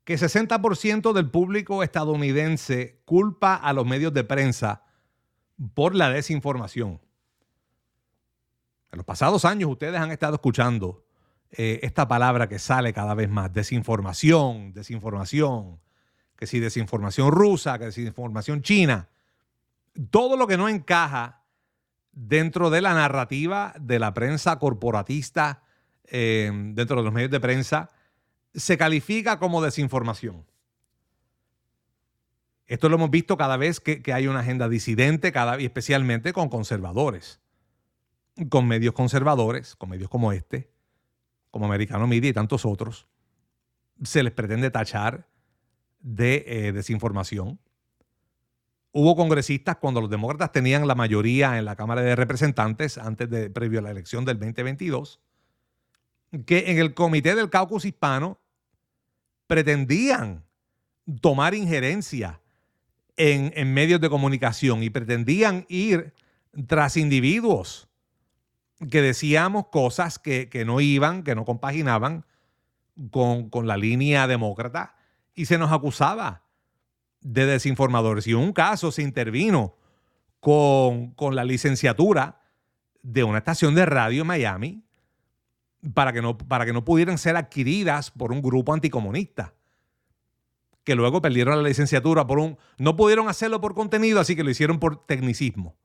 que 0.04 0.16
60% 0.16 1.14
del 1.14 1.30
público 1.30 1.84
estadounidense 1.84 3.02
culpa 3.06 3.56
a 3.56 3.74
los 3.74 3.86
medios 3.86 4.14
de 4.14 4.24
prensa 4.24 4.84
por 5.74 5.96
la 5.96 6.10
desinformación. 6.10 7.00
En 8.92 8.98
los 8.98 9.06
pasados 9.06 9.46
años 9.46 9.70
ustedes 9.70 10.00
han 10.00 10.12
estado 10.12 10.36
escuchando 10.36 11.06
eh, 11.52 11.80
esta 11.84 12.08
palabra 12.08 12.48
que 12.50 12.60
sale 12.60 12.94
cada 12.94 13.14
vez 13.14 13.30
más, 13.30 13.54
desinformación, 13.54 14.74
desinformación, 14.74 15.80
que 16.36 16.48
si 16.48 16.60
desinformación 16.60 17.32
rusa, 17.32 17.80
que 17.80 17.92
si 17.92 18.02
desinformación 18.02 18.62
china, 18.62 19.10
todo 20.10 20.36
lo 20.36 20.48
que 20.48 20.58
no 20.58 20.68
encaja 20.68 21.44
dentro 22.12 22.70
de 22.70 22.82
la 22.82 22.94
narrativa 22.94 23.74
de 23.80 24.00
la 24.00 24.14
prensa 24.14 24.60
corporatista, 24.60 25.64
eh, 26.06 26.52
dentro 26.74 26.98
de 26.98 27.04
los 27.04 27.14
medios 27.14 27.32
de 27.32 27.40
prensa, 27.40 27.90
se 28.54 28.78
califica 28.78 29.40
como 29.40 29.62
desinformación. 29.62 30.46
Esto 32.68 32.90
lo 32.90 32.96
hemos 32.96 33.12
visto 33.12 33.38
cada 33.38 33.58
vez 33.58 33.80
que, 33.80 34.02
hay 34.14 34.28
una 34.28 34.40
agenda 34.40 34.70
disidente, 34.70 35.32
cada, 35.32 35.60
y 35.60 35.66
especialmente 35.66 36.34
con 36.34 36.50
conservadores, 36.50 37.42
con 38.50 38.68
medios 38.68 38.94
conservadores, 38.94 39.76
con 39.76 39.90
medios 39.90 40.10
como 40.10 40.32
este, 40.32 40.72
como 41.52 41.66
Americano 41.66 42.08
Media 42.08 42.30
y 42.30 42.34
tantos 42.34 42.66
otros, 42.66 43.08
se 44.02 44.24
les 44.24 44.34
pretende 44.34 44.72
tachar 44.72 45.28
de 46.00 46.44
eh, 46.48 46.72
desinformación. 46.72 47.60
Hubo 48.92 49.16
congresistas 49.16 49.78
cuando 49.78 50.02
los 50.02 50.10
demócratas 50.10 50.52
tenían 50.52 50.88
la 50.88 50.96
mayoría 50.96 51.58
en 51.58 51.66
la 51.66 51.76
Cámara 51.76 52.02
de 52.02 52.16
Representantes 52.16 52.98
antes 52.98 53.30
de 53.30 53.50
previo 53.50 53.80
a 53.80 53.82
la 53.84 53.92
elección 53.92 54.24
del 54.24 54.40
2022, 54.40 55.20
que 56.46 56.72
en 56.72 56.80
el 56.80 56.94
comité 56.94 57.36
del 57.36 57.50
caucus 57.50 57.86
hispano 57.86 58.40
pretendían 59.48 60.44
tomar 61.22 61.54
injerencia 61.54 62.40
en, 63.18 63.74
medios 63.74 64.02
de 64.02 64.10
comunicación 64.10 64.84
y 64.84 64.90
pretendían 64.90 65.66
ir 65.70 66.14
tras 66.68 66.98
individuos 66.98 67.88
que 68.90 69.02
decíamos 69.02 69.68
cosas 69.68 70.20
que, 70.20 70.64
no 70.66 70.82
iban, 70.82 71.24
que 71.24 71.36
no 71.36 71.46
compaginaban 71.46 72.26
con, 73.12 73.50
la 73.68 73.78
línea 73.78 74.28
demócrata 74.28 74.96
y 75.36 75.46
se 75.46 75.58
nos 75.58 75.72
acusaba 75.72 76.44
de 77.22 77.46
desinformadores. 77.46 78.28
Y 78.28 78.32
en 78.32 78.38
un 78.38 78.54
caso 78.54 78.92
se 78.92 79.02
intervino 79.02 79.76
con, 80.40 81.12
con 81.12 81.36
la 81.36 81.46
licenciatura 81.46 82.42
de 83.02 83.24
una 83.24 83.40
estación 83.40 83.76
de 83.76 83.86
radio 83.86 84.22
en 84.22 84.28
Miami 84.28 84.83
para 85.94 86.14
que 86.14 86.22
no, 86.22 86.38
para 86.38 86.66
que 86.66 86.74
no 86.74 86.86
pudieran 86.86 87.18
ser 87.18 87.36
adquiridas 87.36 88.12
por 88.12 88.32
un 88.32 88.42
grupo 88.42 88.74
anticomunista. 88.74 89.54
Que 90.84 90.96
luego 90.96 91.22
perdieron 91.22 91.56
la 91.56 91.68
licenciatura 91.68 92.28
por 92.28 92.40
un. 92.40 92.58
No 92.78 92.96
pudieron 92.96 93.30
hacerlo 93.30 93.62
por 93.62 93.74
contenido, 93.74 94.20
así 94.20 94.36
que 94.36 94.44
lo 94.44 94.50
hicieron 94.50 94.80
por 94.80 95.06
tecnicismo. 95.06 95.76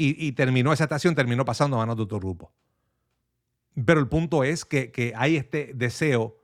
Y, 0.00 0.30
terminó 0.32 0.72
esa 0.72 0.84
estación, 0.84 1.16
terminó 1.16 1.44
pasando 1.44 1.74
a 1.74 1.80
manos 1.80 1.96
de 1.96 2.04
otro 2.04 2.20
grupo. 2.20 2.52
Pero 3.84 3.98
el 3.98 4.06
punto 4.06 4.44
es 4.44 4.64
que, 4.64 4.92
que 4.92 5.12
hay 5.16 5.36
este 5.36 5.72
deseo 5.74 6.38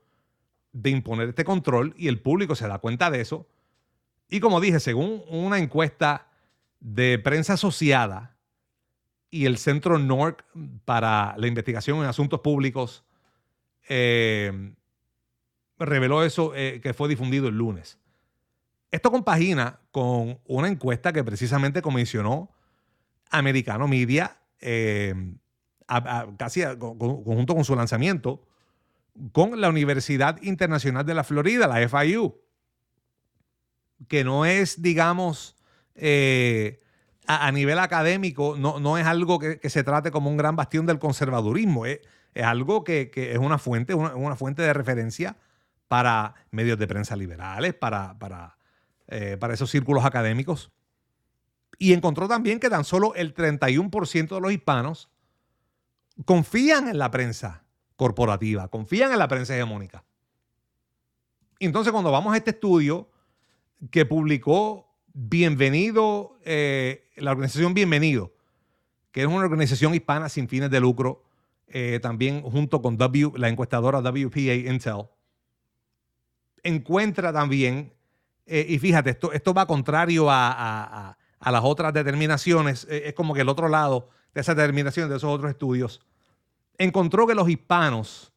de 0.73 0.91
imponer 0.91 1.29
este 1.29 1.45
control 1.45 1.95
y 1.97 2.09
el 2.09 2.21
público 2.21 2.57
se 2.57 2.67
da 2.67 2.79
cuenta 2.79 3.13
de 3.13 3.21
eso. 3.21 3.47
Y 4.29 4.41
como 4.41 4.61
dije, 4.61 4.81
según 4.81 5.23
una 5.29 5.59
encuesta 5.59 6.27
de 6.81 7.21
prensa 7.21 7.53
asociada 7.53 8.34
y 9.35 9.47
el 9.47 9.59
Centro 9.59 9.99
NORC 9.99 10.45
para 10.85 11.35
la 11.37 11.49
Investigación 11.49 11.99
en 11.99 12.05
Asuntos 12.05 12.39
Públicos 12.39 13.03
eh, 13.89 14.73
reveló 15.77 16.23
eso 16.23 16.53
eh, 16.55 16.81
que 16.81 16.95
fue 16.95 17.09
difundido 17.09 17.49
el 17.49 17.59
lunes. 17.59 17.99
Esto 18.93 19.11
compagina 19.11 19.81
con 19.91 20.39
una 20.45 20.69
encuesta 20.69 21.13
que 21.13 21.25
precisamente 21.25 21.83
comisionó 21.83 22.53
Americano 23.29 23.89
Media, 23.89 24.39
eh, 24.61 25.17
casi 26.39 26.63
conjunto 26.79 27.57
con 27.57 27.65
su 27.65 27.75
lanzamiento, 27.75 28.47
con 29.33 29.61
la 29.61 29.69
Universidad 29.69 30.41
Internacional 30.43 31.05
de 31.05 31.15
la 31.15 31.25
Florida, 31.25 31.67
la 31.67 31.89
FIU, 31.89 32.41
que 34.07 34.23
no 34.23 34.45
es, 34.45 34.81
digamos, 34.81 35.57
a, 37.27 37.51
nivel 37.53 37.79
académico, 37.79 38.57
no, 38.59 38.81
no 38.81 38.99
es 38.99 39.07
algo 39.07 39.39
que, 39.39 39.59
se 39.69 39.85
trate 39.85 40.11
como 40.11 40.31
un 40.31 40.37
gran 40.37 40.57
bastión 40.57 40.87
del 40.87 40.99
conservadurismo, 40.99 41.87
es, 41.87 42.01
algo 42.43 42.85
que, 42.85 43.11
es 43.15 43.39
una 43.39 43.59
fuente, 43.59 43.95
una, 43.95 44.37
fuente 44.37 44.63
de 44.63 44.73
referencia 44.73 45.37
para 45.89 46.35
medios 46.51 46.79
de 46.79 46.87
prensa 46.87 47.17
liberales, 47.17 47.75
para, 47.75 48.19
para, 48.19 48.59
eh, 49.09 49.37
para 49.39 49.55
esos 49.55 49.71
círculos 49.71 50.05
académicos. 50.05 50.73
Y 51.79 51.93
encontró 51.93 52.29
también 52.29 52.61
que 52.61 52.71
tan 52.71 52.85
solo 52.85 53.15
el 53.15 53.35
31% 53.35 54.35
de 54.35 54.41
los 54.41 54.53
hispanos 54.53 55.11
confían 56.25 56.89
en 56.89 56.99
la 56.99 57.11
prensa 57.11 57.65
corporativa, 57.97 58.69
confían 58.69 59.13
en 59.13 59.19
la 59.19 59.29
prensa 59.29 59.55
hegemónica. 59.55 60.05
Entonces, 61.59 61.93
cuando 61.93 62.11
vamos 62.11 62.35
a 62.35 62.37
este 62.37 62.51
estudio 62.51 63.11
que 63.91 64.05
publicó 64.05 64.95
Bienvenido, 65.17 66.41
eh, 66.45 67.04
la 67.17 67.31
organización 67.31 67.75
Bienvenido, 67.75 68.33
que 69.13 69.23
es 69.23 69.27
una 69.27 69.45
organización 69.45 69.95
hispana 69.95 70.29
sin 70.29 70.49
fines 70.49 70.71
de 70.71 70.81
lucro, 70.81 71.23
eh, 71.69 72.01
también 72.03 72.43
junto 72.43 72.83
con 72.83 72.99
la 73.37 73.49
encuestadora 73.49 74.01
WPA 74.01 74.55
Intel, 74.55 75.07
encuentra 76.63 77.33
también, 77.33 77.93
eh, 78.47 78.67
y 78.69 78.79
fíjate, 78.79 79.11
esto, 79.11 79.33
esto 79.33 79.55
va 79.55 79.67
contrario 79.67 80.31
a, 80.31 81.17
a 81.39 81.51
las 81.51 81.63
otras 81.65 81.93
determinaciones, 81.93 82.87
es 82.91 83.15
como 83.15 83.35
que 83.35 83.43
el 83.43 83.49
otro 83.49 83.69
lado 83.69 84.09
de 84.35 84.41
esa 84.41 84.55
determinación, 84.55 85.09
de 85.09 85.17
esos 85.17 85.31
otros 85.31 85.51
estudios, 85.51 86.01
encontró 86.79 87.27
que 87.27 87.35
los 87.35 87.49
hispanos 87.49 88.33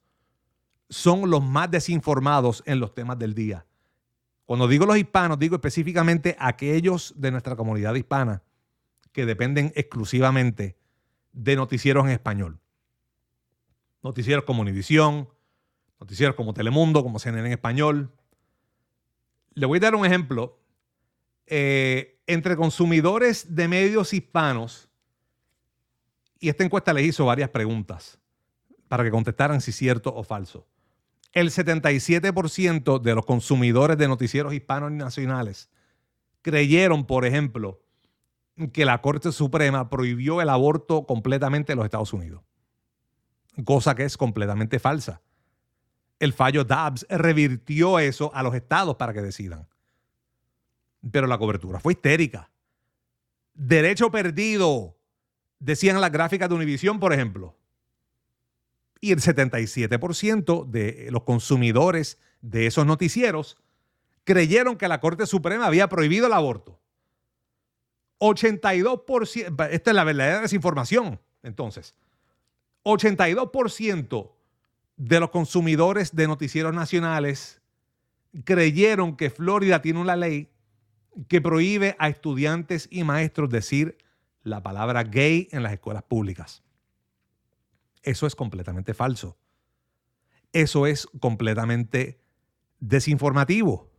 son 0.90 1.30
los 1.30 1.44
más 1.44 1.70
desinformados 1.72 2.64
en 2.66 2.80
los 2.80 2.94
temas 2.94 3.18
del 3.18 3.34
día. 3.34 3.66
Cuando 4.46 4.68
digo 4.68 4.86
los 4.86 4.98
hispanos, 4.98 5.40
digo 5.40 5.56
específicamente 5.56 6.36
aquellos 6.40 7.14
de 7.18 7.32
nuestra 7.32 7.56
comunidad 7.56 7.96
hispana 7.96 8.42
que 9.18 9.26
dependen 9.26 9.74
exclusivamente 9.76 10.78
de 11.34 11.56
noticieros 11.56 12.06
en 12.06 12.12
español. 12.12 12.60
Noticieros 14.04 14.46
como 14.46 14.62
Univisión, 14.62 15.28
noticieros 16.00 16.36
como 16.36 16.54
Telemundo, 16.54 17.02
como 17.02 17.18
CNN 17.18 17.48
en 17.48 17.54
español. 17.54 18.12
Le 19.56 19.66
voy 19.66 19.78
a 19.78 19.82
dar 19.82 19.96
un 19.96 20.06
ejemplo. 20.06 20.60
Eh, 21.48 22.22
entre 22.28 22.56
consumidores 22.56 23.56
de 23.56 23.68
medios 23.68 24.14
hispanos, 24.14 24.88
y 26.40 26.50
esta 26.50 26.64
encuesta 26.64 26.94
les 26.94 27.08
hizo 27.08 27.26
varias 27.26 27.50
preguntas 27.50 28.20
para 28.88 29.04
que 29.04 29.10
contestaran 29.10 29.62
si 29.62 29.72
cierto 29.72 30.14
o 30.14 30.24
falso. 30.24 30.68
El 31.34 31.50
77% 31.50 33.02
de 33.02 33.16
los 33.16 33.26
consumidores 33.26 33.98
de 33.98 34.08
noticieros 34.08 34.54
hispanos 34.54 34.92
nacionales 34.92 35.72
creyeron, 36.44 37.04
por 37.08 37.26
ejemplo, 37.26 37.82
que 38.74 38.86
la 38.86 39.02
Corte 39.02 39.32
Suprema 39.32 39.90
prohibió 39.90 40.42
el 40.42 40.50
aborto 40.50 41.06
completamente 41.06 41.74
en 41.74 41.78
los 41.78 41.86
Estados 41.86 42.14
Unidos, 42.14 42.42
cosa 43.64 43.96
que 43.96 44.04
es 44.04 44.18
completamente 44.18 44.80
falsa. 44.80 45.22
El 46.20 46.34
fallo 46.34 46.64
Dobbs 46.64 47.06
revirtió 47.10 48.00
eso 48.00 48.32
a 48.34 48.42
los 48.42 48.56
estados 48.56 48.96
para 48.96 49.14
que 49.14 49.22
decidan. 49.22 49.68
Pero 51.12 51.28
la 51.28 51.38
cobertura 51.38 51.80
fue 51.80 51.94
histérica. 51.94 52.50
Derecho 53.54 54.10
perdido, 54.10 54.98
decían 55.60 56.02
las 56.02 56.12
gráficas 56.12 56.50
de 56.50 56.56
Univisión, 56.56 57.00
por 57.00 57.14
ejemplo 57.14 57.58
y 59.02 59.12
el 59.12 59.20
77% 59.20 60.66
de 60.66 61.08
los 61.12 61.24
consumidores 61.24 62.20
de 62.42 62.68
esos 62.68 62.86
noticieros 62.86 63.58
creyeron 64.24 64.78
que 64.78 64.88
la 64.88 65.00
Corte 65.00 65.26
Suprema 65.26 65.66
había 65.66 65.88
prohibido 65.88 66.28
el 66.28 66.34
aborto. 66.34 66.80
82%, 68.20 69.70
esta 69.70 69.92
es 69.92 69.96
la 69.96 70.04
verdadera 70.04 70.42
desinformación, 70.42 71.20
entonces. 71.44 71.96
82% 72.84 74.32
de 74.98 75.20
los 75.20 75.30
consumidores 75.30 76.16
de 76.16 76.28
noticieros 76.28 76.74
nacionales 76.74 77.62
creyeron 78.44 79.16
que 79.16 79.30
Florida 79.30 79.82
tiene 79.82 80.00
una 80.00 80.16
ley 80.16 80.50
que 81.28 81.42
prohíbe 81.42 81.96
a 82.00 82.10
estudiantes 82.10 82.88
y 82.92 83.04
maestros 83.04 83.50
decir 83.50 83.98
la 84.44 84.62
palabra 84.62 85.04
gay 85.04 85.48
en 85.52 85.64
las 85.64 85.74
escuelas 85.74 86.04
públicas. 86.04 86.64
Eso 88.04 88.28
es 88.28 88.36
completamente 88.36 88.94
falso. 88.94 89.38
Eso 90.54 90.88
es 90.88 91.08
completamente 91.20 92.20
desinformativo. 92.80 93.92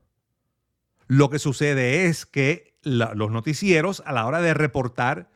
Lo 1.06 1.30
que 1.30 1.38
sucede 1.38 2.06
es 2.06 2.24
que 2.24 2.67
los 2.82 3.30
noticieros, 3.30 4.02
a 4.06 4.12
la 4.12 4.26
hora 4.26 4.40
de 4.40 4.54
reportar 4.54 5.30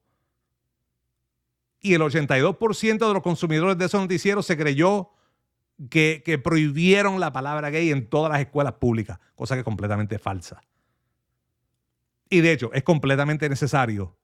Y 1.81 1.95
el 1.95 2.03
82% 2.03 3.07
de 3.07 3.15
los 3.15 3.23
consumidores 3.23 3.79
de 3.79 3.87
esos 3.87 4.01
noticieros 4.01 4.47
se 4.47 4.57
creyó 4.57 5.11
que, 5.91 6.41
prohibieron 6.43 7.21
la 7.21 7.33
palabra 7.33 7.71
gay 7.71 7.91
en 7.91 8.09
todas 8.09 8.33
las 8.33 8.41
escuelas 8.41 8.75
públicas, 8.75 9.19
cosa 9.37 9.55
que 9.55 9.61
es 9.61 9.65
completamente 9.65 10.19
falsa. 10.19 10.61
Y 12.29 12.41
de 12.41 12.53
hecho, 12.53 12.73
es 12.73 12.83
completamente 12.83 13.49
necesario 13.49 14.17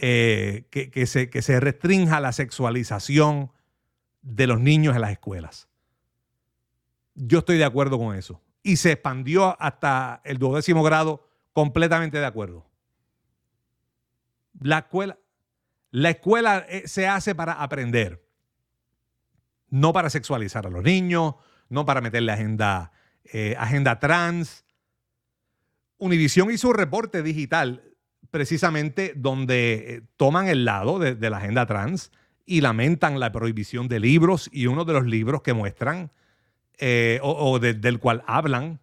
eh, 0.00 0.66
que, 0.70 1.06
se, 1.06 1.30
que 1.30 1.42
se 1.42 1.60
restrinja 1.60 2.20
la 2.20 2.32
sexualización 2.32 3.52
de 4.22 4.46
los 4.46 4.60
niños 4.60 4.94
en 4.94 5.02
las 5.02 5.12
escuelas. 5.12 5.68
Yo 7.14 7.40
estoy 7.40 7.58
de 7.58 7.64
acuerdo 7.64 7.98
con 7.98 8.16
eso. 8.16 8.40
Y 8.62 8.76
se 8.76 8.92
expandió 8.92 9.60
hasta 9.60 10.20
el 10.24 10.38
duodécimo 10.38 10.82
grado, 10.82 11.26
completamente 11.52 12.18
de 12.18 12.26
acuerdo. 12.26 12.66
La 14.60 14.78
escuela, 14.78 15.18
la 15.90 16.10
escuela 16.10 16.66
eh, 16.68 16.86
se 16.86 17.08
hace 17.08 17.34
para 17.34 17.54
aprender 17.54 18.22
no 19.70 19.92
para 19.92 20.10
sexualizar 20.10 20.66
a 20.66 20.70
los 20.70 20.82
niños, 20.82 21.36
no 21.68 21.86
para 21.86 22.00
meterle 22.00 22.32
agenda, 22.32 22.92
eh, 23.24 23.54
agenda 23.58 23.98
trans. 23.98 24.64
Univision 25.98 26.50
hizo 26.50 26.68
un 26.68 26.74
reporte 26.74 27.22
digital 27.22 27.89
precisamente 28.30 29.12
donde 29.16 29.74
eh, 29.74 30.02
toman 30.16 30.48
el 30.48 30.64
lado 30.64 30.98
de, 30.98 31.30
la 31.30 31.38
agenda 31.38 31.66
trans 31.66 32.12
y 32.46 32.60
lamentan 32.60 33.20
la 33.20 33.32
prohibición 33.32 33.88
de 33.88 34.00
libros 34.00 34.48
y 34.52 34.66
uno 34.66 34.84
de 34.84 34.92
los 34.92 35.06
libros 35.06 35.42
que 35.42 35.52
muestran 35.52 36.10
eh, 36.78 37.20
o, 37.22 37.58
del 37.58 37.98
cual 37.98 38.24
hablan 38.26 38.80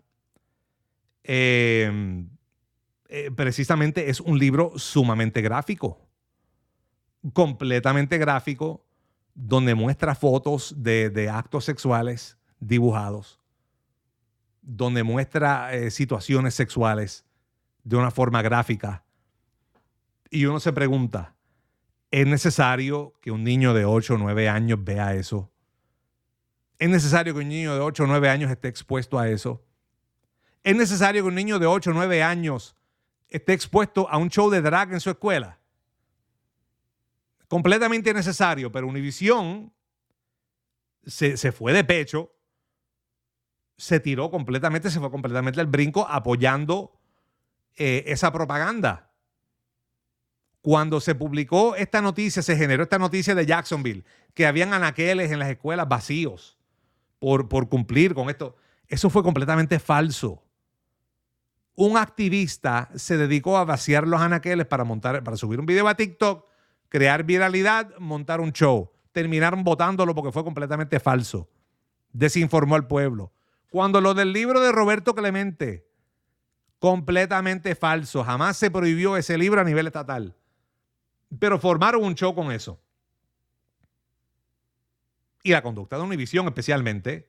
precisamente 3.35 4.09
es 4.09 4.21
un 4.21 4.39
libro 4.39 4.71
sumamente 4.77 5.41
gráfico, 5.41 5.99
completamente 7.33 8.17
gráfico, 8.17 8.87
donde 9.37 9.75
muestra 9.75 10.15
fotos 10.15 10.73
de, 10.77 11.29
actos 11.31 11.63
sexuales 11.63 12.37
dibujados, 12.59 13.39
donde 14.63 15.03
muestra 15.03 15.73
eh, 15.75 15.91
situaciones 15.91 16.55
sexuales 16.55 17.23
de 17.83 17.97
una 17.97 18.09
forma 18.09 18.41
gráfica. 18.41 19.03
Y 20.29 20.45
uno 20.45 20.59
se 20.59 20.73
pregunta, 20.73 21.35
¿es 22.11 22.27
necesario 22.27 23.13
que 23.21 23.31
un 23.31 23.43
niño 23.43 23.73
de 23.73 23.85
8 23.85 24.15
o 24.15 24.17
9 24.17 24.49
años 24.49 24.83
vea 24.83 25.13
eso? 25.13 25.51
¿Es 26.79 26.89
necesario 26.89 27.33
que 27.33 27.39
un 27.39 27.49
niño 27.49 27.73
de 27.73 27.81
8 27.81 28.03
o 28.03 28.07
9 28.07 28.29
años 28.29 28.51
esté 28.51 28.67
expuesto 28.67 29.17
a 29.17 29.29
eso? 29.29 29.63
¿Es 30.63 30.75
necesario 30.75 31.23
que 31.23 31.29
un 31.29 31.35
niño 31.35 31.59
de 31.59 31.65
8 31.65 31.91
o 31.91 31.93
9 31.93 32.23
años 32.23 32.75
esté 33.29 33.53
expuesto 33.53 34.09
a 34.09 34.17
un 34.17 34.29
show 34.29 34.49
de 34.49 34.61
drag 34.61 34.93
en 34.93 34.99
su 34.99 35.09
escuela? 35.09 35.59
completamente 37.47 38.13
necesario, 38.13 38.71
pero 38.71 38.87
Univisión 38.87 39.73
se, 41.05 41.37
se, 41.37 41.51
fue 41.51 41.73
de 41.73 41.83
pecho, 41.83 42.33
se 43.77 43.99
tiró 43.99 44.29
completamente, 44.29 44.89
se 44.89 44.99
fue 44.99 45.11
completamente 45.11 45.59
al 45.59 45.67
brinco 45.67 46.05
apoyando 46.07 46.99
eh, 47.75 48.03
esa 48.07 48.31
propaganda. 48.31 49.06
Cuando 50.61 50.99
se 50.99 51.15
publicó 51.15 51.75
esta 51.75 52.01
noticia, 52.01 52.41
se 52.41 52.57
generó 52.57 52.83
esta 52.83 52.99
noticia 52.99 53.35
de 53.35 53.45
Jacksonville, 53.45 54.03
que 54.33 54.45
habían 54.45 54.73
anaqueles 54.73 55.31
en 55.31 55.39
las 55.39 55.49
escuelas 55.49 55.87
vacíos 55.87 56.57
por, 57.19 57.47
por 57.47 57.69
cumplir 57.69 58.13
con 58.13 58.29
esto. 58.29 58.55
Eso 58.87 59.09
fue 59.09 59.23
completamente 59.23 59.79
falso. 59.79 60.43
Un 61.75 61.97
activista 61.97 62.89
se 62.95 63.17
dedicó 63.17 63.57
a 63.57 63.65
vaciar 63.65 64.07
los 64.07 64.19
anaqueles 64.19 64.65
para 64.65 64.83
montar, 64.83 65.23
para 65.23 65.37
subir 65.37 65.59
un 65.59 65.65
video 65.65 65.87
a 65.87 65.95
TikTok, 65.95 66.45
crear 66.89 67.23
viralidad, 67.23 67.95
montar 67.99 68.41
un 68.41 68.51
show. 68.51 68.91
Terminaron 69.11 69.63
votándolo 69.63 70.15
porque 70.15 70.31
fue 70.31 70.43
completamente 70.43 70.99
falso. 70.99 71.49
Desinformó 72.13 72.75
al 72.75 72.87
pueblo. 72.87 73.31
Cuando 73.69 74.01
lo 74.01 74.13
del 74.13 74.33
libro 74.33 74.59
de 74.59 74.71
Roberto 74.71 75.13
Clemente, 75.13 75.87
completamente 76.79 77.75
falso. 77.75 78.23
Jamás 78.23 78.57
se 78.57 78.71
prohibió 78.71 79.17
ese 79.17 79.37
libro 79.37 79.61
a 79.61 79.63
nivel 79.63 79.87
estatal. 79.87 80.35
Pero 81.39 81.59
formaron 81.59 82.03
un 82.03 82.15
show 82.15 82.33
con 82.33 82.51
eso. 82.51 82.79
Y 85.43 85.51
la 85.51 85.61
conducta 85.61 85.97
de 85.97 86.03
Univision 86.03 86.47
especialmente 86.47 87.27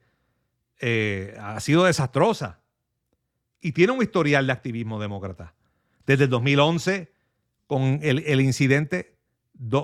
eh, 0.79 1.35
ha 1.39 1.59
sido 1.59 1.85
desastrosa. 1.85 2.61
Y 3.61 3.73
tiene 3.73 3.93
un 3.93 4.01
historial 4.01 4.47
de 4.47 4.53
activismo 4.53 4.99
demócrata. 4.99 5.53
Desde 6.05 6.25
el 6.25 6.29
2011, 6.29 7.11
con 7.67 7.99
el, 8.01 8.41
incidente 8.41 9.17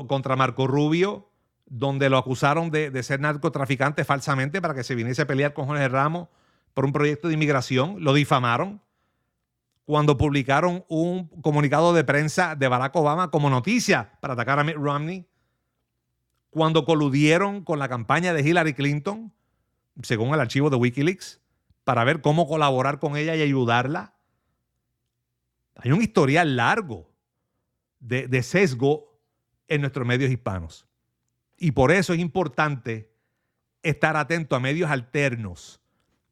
contra 0.08 0.36
Marco 0.36 0.66
Rubio, 0.66 1.30
donde 1.66 2.10
lo 2.10 2.18
acusaron 2.18 2.72
de, 2.72 2.90
de, 2.90 3.04
ser 3.04 3.20
narcotraficante 3.20 4.06
falsamente 4.06 4.62
para 4.62 4.74
que 4.74 4.84
se 4.84 4.96
viniese 4.96 5.24
a 5.24 5.28
pelear 5.28 5.54
con 5.54 5.68
Jorge 5.68 5.88
Ramos 5.88 6.30
por 6.74 6.86
un 6.86 6.94
proyecto 6.94 7.28
de 7.28 7.34
inmigración, 7.36 7.98
lo 8.00 8.14
difamaron 8.14 8.82
cuando 9.86 10.18
publicaron 10.18 10.84
un 10.90 11.28
comunicado 11.42 11.94
de 11.94 12.04
prensa 12.04 12.56
de 12.56 12.68
Barack 12.68 12.96
Obama 12.96 13.30
como 13.30 13.50
noticia 13.50 14.18
para 14.20 14.34
atacar 14.34 14.60
a 14.60 14.64
Mitt 14.64 14.76
Romney, 14.76 15.28
cuando 16.50 16.86
coludieron 16.86 17.64
con 17.64 17.80
la 17.80 17.88
campaña 17.88 18.34
de 18.34 18.42
Hillary 18.42 18.74
Clinton, 18.74 19.32
según 20.02 20.34
el 20.34 20.40
archivo 20.40 20.70
de 20.70 20.78
Wikileaks, 20.78 21.42
para 21.84 22.04
ver 22.04 22.22
cómo 22.22 22.48
colaborar 22.48 23.00
con 23.00 23.16
ella 23.16 23.36
y 23.36 23.42
ayudarla. 23.42 24.16
Hay 25.76 25.92
un 25.92 26.02
historial 26.02 26.56
largo 26.56 27.12
de, 28.00 28.42
sesgo 28.44 29.20
en 29.68 29.82
nuestros 29.82 30.08
medios 30.08 30.32
hispanos. 30.32 30.88
Y 31.58 31.72
por 31.72 31.92
eso 31.92 32.14
es 32.14 32.20
importante 32.20 33.12
estar 33.84 34.18
atento 34.18 34.56
a 34.56 34.60
medios 34.60 34.90
alternos, 34.90 35.82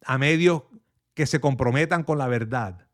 a 0.04 0.18
medios 0.18 0.64
que 1.14 1.26
se 1.26 1.40
comprometan 1.40 2.04
con 2.04 2.18
la 2.18 2.28
verdad, 2.28 2.88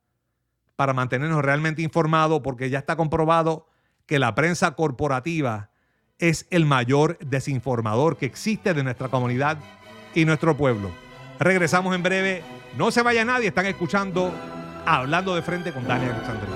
para 0.79 0.93
mantenernos 0.93 1.43
realmente 1.43 1.81
informados, 1.81 2.39
porque 2.41 2.69
ya 2.69 2.79
está 2.79 2.95
comprobado 2.95 3.67
que 4.05 4.17
la 4.17 4.33
prensa 4.33 4.75
corporativa 4.75 5.71
es 6.19 6.47
el 6.51 6.65
mayor 6.65 7.17
desinformador 7.19 8.15
que 8.15 8.25
existe 8.25 8.73
de 8.73 8.81
nuestra 8.81 9.09
comunidad 9.09 9.57
y 10.15 10.23
nuestro 10.23 10.55
pueblo. 10.55 10.89
Regresamos 11.37 11.93
en 11.93 12.01
breve. 12.01 12.43
No 12.77 12.91
se 12.91 13.01
vaya 13.01 13.25
nadie, 13.25 13.49
están 13.49 13.65
escuchando 13.65 14.33
Hablando 14.85 15.35
de 15.35 15.41
Frente 15.41 15.73
con 15.73 15.85
Daniel 15.85 16.13
Alexandre. 16.13 16.47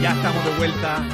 ya 0.00 0.12
estamos 0.12 0.44
de 0.44 0.56
vuelta 0.56 1.04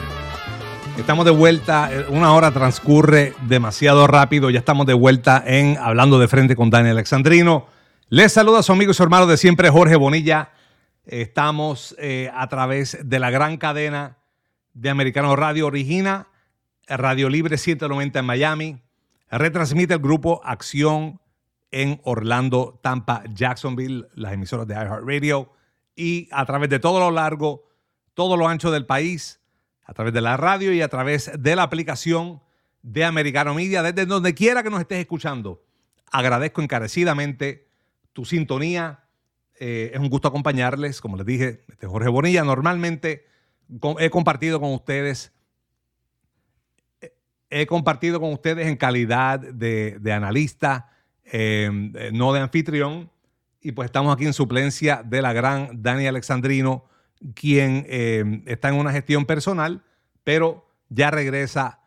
Estamos 0.99 1.25
de 1.25 1.31
vuelta, 1.31 1.91
eh, 1.93 2.07
una 2.09 2.35
hora 2.35 2.51
transcurre 2.51 3.33
demasiado 3.47 4.09
rápido, 4.09 4.51
ya 4.51 4.59
estamos 4.59 4.85
de 4.85 4.95
vuelta 4.95 5.43
en 5.47 5.79
Hablando 5.79 6.19
de 6.19 6.27
Frente 6.27 6.57
con 6.57 6.71
Daniel 6.71 6.97
Alexandrino. 6.97 7.67
Les 8.09 8.33
saluda 8.33 8.59
a 8.59 8.63
su 8.65 8.73
amigo 8.73 8.91
y 8.91 8.95
su 8.95 9.05
hermano 9.05 9.29
de 9.29 9.37
siempre, 9.37 9.71
Jorge 9.71 9.95
Bonilla. 9.95 10.51
Estamos 11.07 11.95
eh, 11.99 12.31
a 12.35 12.49
través 12.49 12.99
de 13.09 13.21
la 13.21 13.31
gran 13.31 13.59
cadena 13.59 14.19
de 14.75 14.91
Americano 14.91 15.37
Radio 15.37 15.69
Origina, 15.69 16.27
Radio 16.89 17.29
Libre 17.29 17.59
790 17.59 18.19
en 18.19 18.27
Miami, 18.27 18.83
retransmite 19.31 19.95
el 19.95 20.01
grupo 20.01 20.41
Acción 20.45 21.21
en 21.71 22.01
Orlando, 22.03 22.81
Tampa, 22.83 23.23
Jacksonville, 23.33 24.09
las 24.15 24.33
emisoras 24.33 24.67
de 24.67 24.75
iHeartRadio 24.75 25.53
y 25.95 26.29
a 26.33 26.45
través 26.45 26.69
de 26.71 26.81
todo 26.81 26.99
lo 26.99 27.13
largo, 27.13 27.63
todo 28.15 28.37
lo 28.37 28.49
ancho 28.49 28.73
del 28.73 28.85
país 28.85 29.38
a 29.89 29.95
través 29.95 30.13
de 30.13 30.21
la 30.21 30.37
radio 30.37 30.73
y 30.75 30.83
a 30.83 30.89
través 30.89 31.31
de 31.37 31.57
la 31.57 31.63
aplicación 31.63 32.43
de 32.83 33.05
Americano 33.05 33.55
Media, 33.55 33.83
desde 33.83 34.05
donde 34.05 34.35
quiera 34.35 34.63
que 34.63 34.69
nos 34.69 34.81
estés 34.81 34.99
escuchando. 34.99 35.65
Agradezco 36.13 36.61
encarecidamente 36.61 37.69
tu 38.13 38.27
sintonía. 38.27 39.05
Eh, 39.59 39.91
es 39.95 39.99
un 39.99 40.11
gusto 40.11 40.29
acompañarles. 40.29 41.01
Como 41.01 41.17
les 41.17 41.25
dije, 41.25 41.65
este 41.69 41.87
Jorge 41.87 42.11
Bonilla. 42.11 42.45
Normalmente 42.45 43.25
he 43.99 44.11
compartido 44.11 44.61
con 44.61 44.75
ustedes, 44.75 45.33
he 47.49 47.67
compartido 47.67 48.21
con 48.21 48.35
ustedes 48.35 48.67
en 48.67 48.77
calidad 48.77 49.41
de, 49.41 50.13
analista, 50.13 50.91
em, 51.25 51.95
no 52.13 52.35
de 52.35 52.41
anfitrión. 52.41 53.11
Y 53.63 53.73
pues 53.73 53.87
estamos 53.87 54.15
aquí 54.15 54.27
en 54.27 54.35
suplencia 54.35 55.03
de 55.03 55.23
la 55.23 55.33
gran 55.33 55.83
Dani 55.83 56.07
Alexandrino 56.07 56.85
quien 57.35 57.85
eh, 57.89 58.43
está 58.47 58.69
en 58.69 58.77
una 58.77 58.93
gestión 58.93 59.27
personal, 59.27 59.83
pero 60.25 60.67
ya 60.89 61.11
regresa 61.11 61.81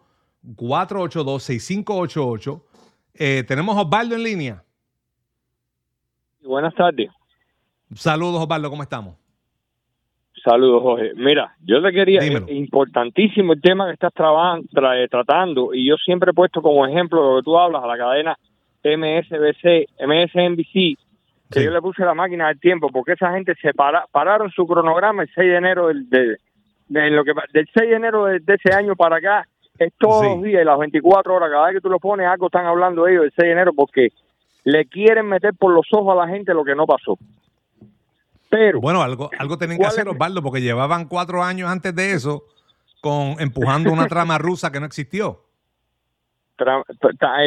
305-482-6588. 0.46 2.64
Eh, 3.14 3.44
tenemos 3.48 3.78
a 3.78 3.82
Osvaldo 3.82 4.16
en 4.16 4.24
línea. 4.24 4.64
Buenas 6.44 6.74
tardes. 6.74 7.10
Saludos, 7.94 8.42
Osvaldo, 8.42 8.70
¿cómo 8.70 8.84
estamos? 8.84 9.21
Saludos, 10.44 10.82
Jorge. 10.82 11.12
Mira, 11.16 11.56
yo 11.64 11.82
te 11.84 11.92
quería, 11.92 12.20
es 12.20 12.50
importantísimo 12.50 13.54
el 13.54 13.62
tema 13.62 13.88
que 13.88 13.94
estás 13.94 14.12
eh, 14.14 15.08
tratando 15.10 15.74
y 15.74 15.88
yo 15.88 15.96
siempre 15.98 16.32
he 16.32 16.34
puesto 16.34 16.62
como 16.62 16.86
ejemplo 16.88 17.22
lo 17.22 17.38
que 17.38 17.44
tú 17.44 17.58
hablas 17.58 17.84
a 17.84 17.88
la 17.88 17.98
cadena 17.98 18.38
MSBC, 18.84 19.88
MSNBC, 20.00 20.98
que 21.52 21.64
yo 21.64 21.72
le 21.72 21.82
puse 21.82 22.04
la 22.04 22.16
máquina 22.16 22.48
del 22.48 22.60
tiempo 22.60 22.90
porque 22.90 23.14
esa 23.14 23.32
gente 23.34 23.54
se 23.62 23.72
pararon 23.74 24.50
su 24.52 24.66
cronograma 24.66 25.24
el 25.24 25.30
6 25.36 25.48
de 25.48 25.56
enero 25.56 25.88
del, 25.88 26.10
de, 26.10 27.10
lo 27.12 27.24
que 27.24 27.34
del 27.54 27.70
6 27.74 27.90
de 27.90 27.96
enero 27.96 28.26
de, 28.26 28.42
ese 28.48 28.74
año 28.74 28.96
para 28.96 29.18
acá 29.18 29.48
es 29.78 29.94
todos 30.00 30.24
los 30.26 30.44
días 30.44 30.66
las 30.66 30.80
24 30.80 31.36
horas 31.36 31.52
cada 31.52 31.68
vez 31.68 31.76
que 31.76 31.82
tú 31.82 31.90
lo 31.90 32.00
pones 32.00 32.28
algo 32.28 32.48
están 32.48 32.66
hablando 32.66 33.08
ellos 33.08 33.24
del 33.24 33.34
6 33.36 33.46
de 33.46 33.52
enero 33.52 33.74
porque 33.76 34.10
le 34.64 34.86
quieren 34.86 35.28
meter 35.28 35.54
por 35.54 35.74
los 35.74 35.86
ojos 35.92 36.14
a 36.14 36.26
la 36.26 36.34
gente 36.34 36.54
lo 36.54 36.64
que 36.64 36.76
no 36.76 36.86
pasó. 36.86 37.18
Pero. 38.52 38.82
Bueno, 38.82 39.02
algo, 39.02 39.30
algo 39.40 39.58
tenían 39.58 39.80
que 39.80 39.86
hacer, 39.86 40.10
Osvaldo, 40.10 40.44
porque 40.44 40.62
llevaban 40.62 41.08
cuatro 41.08 41.42
años 41.42 41.70
antes 41.70 41.96
de 41.96 42.12
eso 42.12 42.44
con 43.00 43.38
empujando 43.40 43.92
una 43.92 44.08
trama 44.08 44.38
rusa 44.38 44.72
que 44.72 44.80
no 44.80 44.86
existió. 44.86 45.40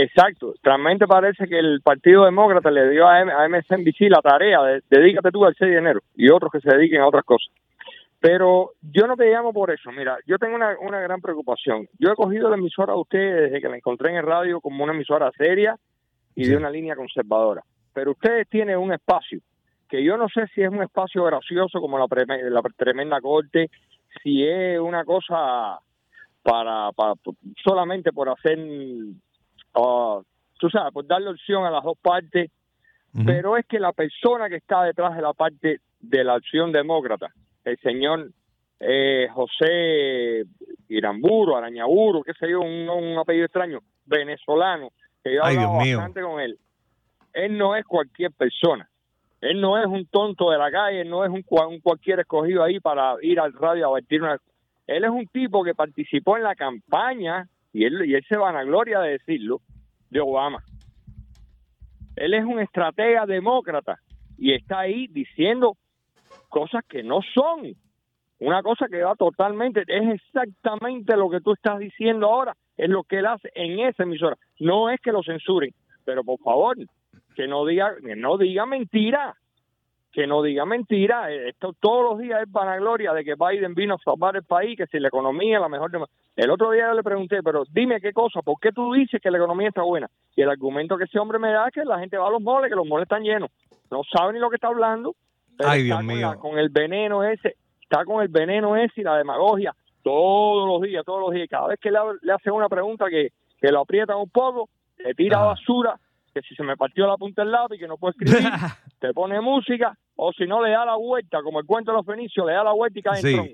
Exacto. 0.00 0.54
Realmente 0.62 1.06
parece 1.06 1.46
que 1.46 1.58
el 1.58 1.82
Partido 1.82 2.24
Demócrata 2.24 2.70
le 2.70 2.88
dio 2.90 3.06
a, 3.06 3.22
MSNBC 3.22 4.08
la 4.08 4.20
tarea 4.22 4.60
de 4.62 4.82
dedícate 4.90 5.30
tú 5.30 5.44
al 5.44 5.54
6 5.54 5.70
de 5.70 5.78
enero 5.78 6.00
y 6.16 6.30
otros 6.30 6.50
que 6.50 6.60
se 6.60 6.74
dediquen 6.74 7.02
a 7.02 7.06
otras 7.06 7.22
cosas. 7.24 7.52
Pero 8.18 8.72
yo 8.80 9.06
no 9.06 9.14
te 9.14 9.30
llamo 9.30 9.52
por 9.52 9.70
eso. 9.70 9.92
Mira, 9.92 10.16
yo 10.26 10.38
tengo 10.38 10.56
una, 10.56 10.74
una 10.80 10.98
gran 11.00 11.20
preocupación. 11.20 11.86
Yo 11.98 12.10
he 12.10 12.16
cogido 12.16 12.48
la 12.48 12.56
emisora 12.56 12.94
de 12.94 12.98
ustedes 12.98 13.42
desde 13.42 13.60
que 13.60 13.68
la 13.68 13.76
encontré 13.76 14.10
en 14.10 14.16
el 14.16 14.24
radio 14.24 14.60
como 14.60 14.82
una 14.82 14.94
emisora 14.94 15.30
seria 15.36 15.76
y 16.34 16.48
de 16.48 16.56
una 16.56 16.70
línea 16.70 16.96
conservadora. 16.96 17.62
Pero 17.92 18.12
ustedes 18.12 18.48
tienen 18.48 18.78
un 18.78 18.94
espacio 18.94 19.40
que 19.94 20.02
yo 20.02 20.16
no 20.16 20.28
sé 20.28 20.48
si 20.54 20.62
es 20.62 20.68
un 20.68 20.82
espacio 20.82 21.22
gracioso 21.22 21.80
como 21.80 21.98
la, 21.98 22.06
la 22.50 22.62
tremenda 22.76 23.20
corte, 23.20 23.70
si 24.22 24.44
es 24.44 24.80
una 24.80 25.04
cosa 25.04 25.78
para, 26.42 26.90
para 26.92 27.14
solamente 27.62 28.12
por 28.12 28.28
hacer, 28.28 28.58
uh, 28.58 30.20
tú 30.58 30.68
sabes, 30.68 30.92
por 30.92 31.06
darle 31.06 31.30
opción 31.30 31.64
a 31.64 31.70
las 31.70 31.84
dos 31.84 31.96
partes, 32.02 32.50
pero 33.24 33.56
es 33.56 33.64
que 33.66 33.78
la 33.78 33.92
persona 33.92 34.48
que 34.48 34.56
está 34.56 34.82
detrás 34.82 35.14
de 35.14 35.22
la 35.22 35.32
parte 35.32 35.78
de 36.00 36.24
la 36.24 36.34
opción 36.34 36.72
demócrata, 36.72 37.32
el 37.64 37.78
señor 37.78 38.30
eh, 38.80 39.28
José 39.32 40.42
Iramburo, 40.88 41.56
Arañaburo, 41.56 42.24
qué 42.24 42.32
sé 42.34 42.50
yo, 42.50 42.60
un, 42.60 43.16
apellido 43.16 43.44
extraño, 43.44 43.78
venezolano, 44.04 44.88
que 45.22 45.32
yo 45.32 45.42
he 45.42 45.46
hablado 45.46 45.76
bastante 45.76 46.22
con 46.22 46.40
él, 46.40 46.58
él 47.32 47.56
no 47.56 47.76
es 47.76 47.84
cualquier 47.84 48.32
persona. 48.32 48.88
Él 49.44 49.60
no 49.60 49.78
es 49.78 49.86
un 49.86 50.06
tonto 50.06 50.50
de 50.50 50.56
la 50.56 50.70
calle, 50.70 51.04
no 51.04 51.22
es 51.22 51.30
un, 51.30 51.42
cualquier 51.82 52.20
escogido 52.20 52.62
ahí 52.62 52.80
para 52.80 53.16
ir 53.20 53.38
al 53.38 53.52
radio 53.52 53.86
a 53.86 53.90
batir 53.90 54.22
una... 54.22 54.38
Él 54.86 55.04
es 55.04 55.10
un 55.10 55.26
tipo 55.26 55.62
que 55.62 55.74
participó 55.74 56.38
en 56.38 56.44
la 56.44 56.54
campaña, 56.54 57.46
y 57.70 57.84
él, 57.84 58.06
y 58.06 58.14
él 58.14 58.24
se 58.26 58.38
vanagloria 58.38 59.00
de 59.00 59.10
decirlo, 59.10 59.60
de 60.08 60.20
Obama. 60.20 60.62
Él 62.16 62.32
es 62.32 62.44
un 62.44 62.58
estratega 62.58 63.26
demócrata 63.26 63.98
y 64.38 64.54
está 64.54 64.80
ahí 64.80 65.08
diciendo 65.08 65.76
cosas 66.48 66.82
que 66.88 67.02
no 67.02 67.20
son. 67.34 67.74
Una 68.38 68.62
cosa 68.62 68.86
que 68.90 69.02
va 69.02 69.14
totalmente, 69.14 69.82
es 69.86 70.14
exactamente 70.14 71.16
lo 71.16 71.28
que 71.28 71.40
tú 71.40 71.52
estás 71.52 71.78
diciendo 71.78 72.30
ahora, 72.30 72.56
es 72.78 72.88
lo 72.88 73.04
que 73.04 73.18
él 73.18 73.26
hace 73.26 73.50
en 73.54 73.78
esa 73.80 74.04
emisora. 74.04 74.36
No 74.58 74.88
es 74.88 75.00
que 75.00 75.12
lo 75.12 75.22
censuren, 75.22 75.74
pero 76.04 76.24
por 76.24 76.38
favor, 76.40 76.76
que 77.34 77.46
no 77.46 77.64
diga, 77.66 77.94
que 78.00 78.16
no 78.16 78.38
diga 78.38 78.66
mentira, 78.66 79.36
que 80.12 80.26
no 80.26 80.42
diga 80.42 80.64
mentira. 80.64 81.30
Esto 81.32 81.74
todos 81.78 82.04
los 82.04 82.18
días 82.18 82.42
es 82.42 82.50
vanagloria 82.50 83.12
de 83.12 83.24
que 83.24 83.34
Biden 83.34 83.74
vino 83.74 83.94
a 83.94 83.98
salvar 83.98 84.36
el 84.36 84.44
país, 84.44 84.76
que 84.78 84.86
si 84.86 84.98
la 84.98 85.08
economía 85.08 85.56
es 85.56 85.60
la 85.60 85.68
mejor. 85.68 85.90
El 86.36 86.50
otro 86.50 86.70
día 86.70 86.88
yo 86.88 86.94
le 86.94 87.02
pregunté, 87.02 87.42
pero 87.42 87.64
dime 87.70 88.00
qué 88.00 88.12
cosa, 88.12 88.40
¿por 88.42 88.58
qué 88.60 88.70
tú 88.72 88.92
dices 88.92 89.20
que 89.20 89.30
la 89.30 89.38
economía 89.38 89.68
está 89.68 89.82
buena? 89.82 90.08
Y 90.36 90.42
el 90.42 90.50
argumento 90.50 90.96
que 90.96 91.04
ese 91.04 91.18
hombre 91.18 91.38
me 91.38 91.50
da 91.50 91.66
es 91.66 91.74
que 91.74 91.84
la 91.84 91.98
gente 91.98 92.16
va 92.16 92.28
a 92.28 92.30
los 92.30 92.42
moles, 92.42 92.70
que 92.70 92.76
los 92.76 92.86
moles 92.86 93.04
están 93.04 93.22
llenos. 93.22 93.50
No 93.90 94.02
sabe 94.04 94.32
ni 94.32 94.38
lo 94.38 94.50
que 94.50 94.56
está 94.56 94.68
hablando. 94.68 95.14
Ay, 95.58 95.84
Dios 95.84 96.02
mío. 96.02 96.34
con 96.40 96.58
el 96.58 96.68
veneno 96.68 97.22
ese, 97.22 97.56
está 97.80 98.04
con 98.04 98.22
el 98.22 98.28
veneno 98.28 98.76
ese 98.76 99.00
y 99.00 99.04
la 99.04 99.16
demagogia 99.16 99.74
todos 100.02 100.68
los 100.68 100.82
días, 100.82 101.04
todos 101.04 101.20
los 101.20 101.32
días. 101.32 101.48
Cada 101.48 101.68
vez 101.68 101.80
que 101.80 101.90
le, 101.90 101.98
le 102.22 102.32
hace 102.32 102.50
una 102.50 102.68
pregunta 102.68 103.06
que, 103.08 103.30
que 103.60 103.72
lo 103.72 103.80
aprieta 103.80 104.14
un 104.16 104.28
poco, 104.28 104.68
le 104.98 105.14
tira 105.14 105.40
basura, 105.40 105.98
que 106.34 106.42
si 106.42 106.54
se 106.54 106.62
me 106.62 106.76
partió 106.76 107.06
la 107.06 107.16
punta 107.16 107.42
del 107.42 107.52
lápiz, 107.52 107.78
que 107.78 107.86
no 107.86 107.96
puedo 107.96 108.10
escribir, 108.10 108.50
te 109.00 109.12
pone 109.14 109.40
música, 109.40 109.96
o 110.16 110.32
si 110.32 110.46
no 110.46 110.62
le 110.62 110.72
da 110.72 110.84
la 110.84 110.96
vuelta, 110.96 111.40
como 111.42 111.60
el 111.60 111.66
cuento 111.66 111.92
de 111.92 111.98
los 111.98 112.06
fenicios, 112.06 112.46
le 112.46 112.52
da 112.52 112.64
la 112.64 112.72
vuelta 112.72 112.98
y 112.98 113.02
cae 113.02 113.20
en 113.20 113.36
tron. 113.36 113.48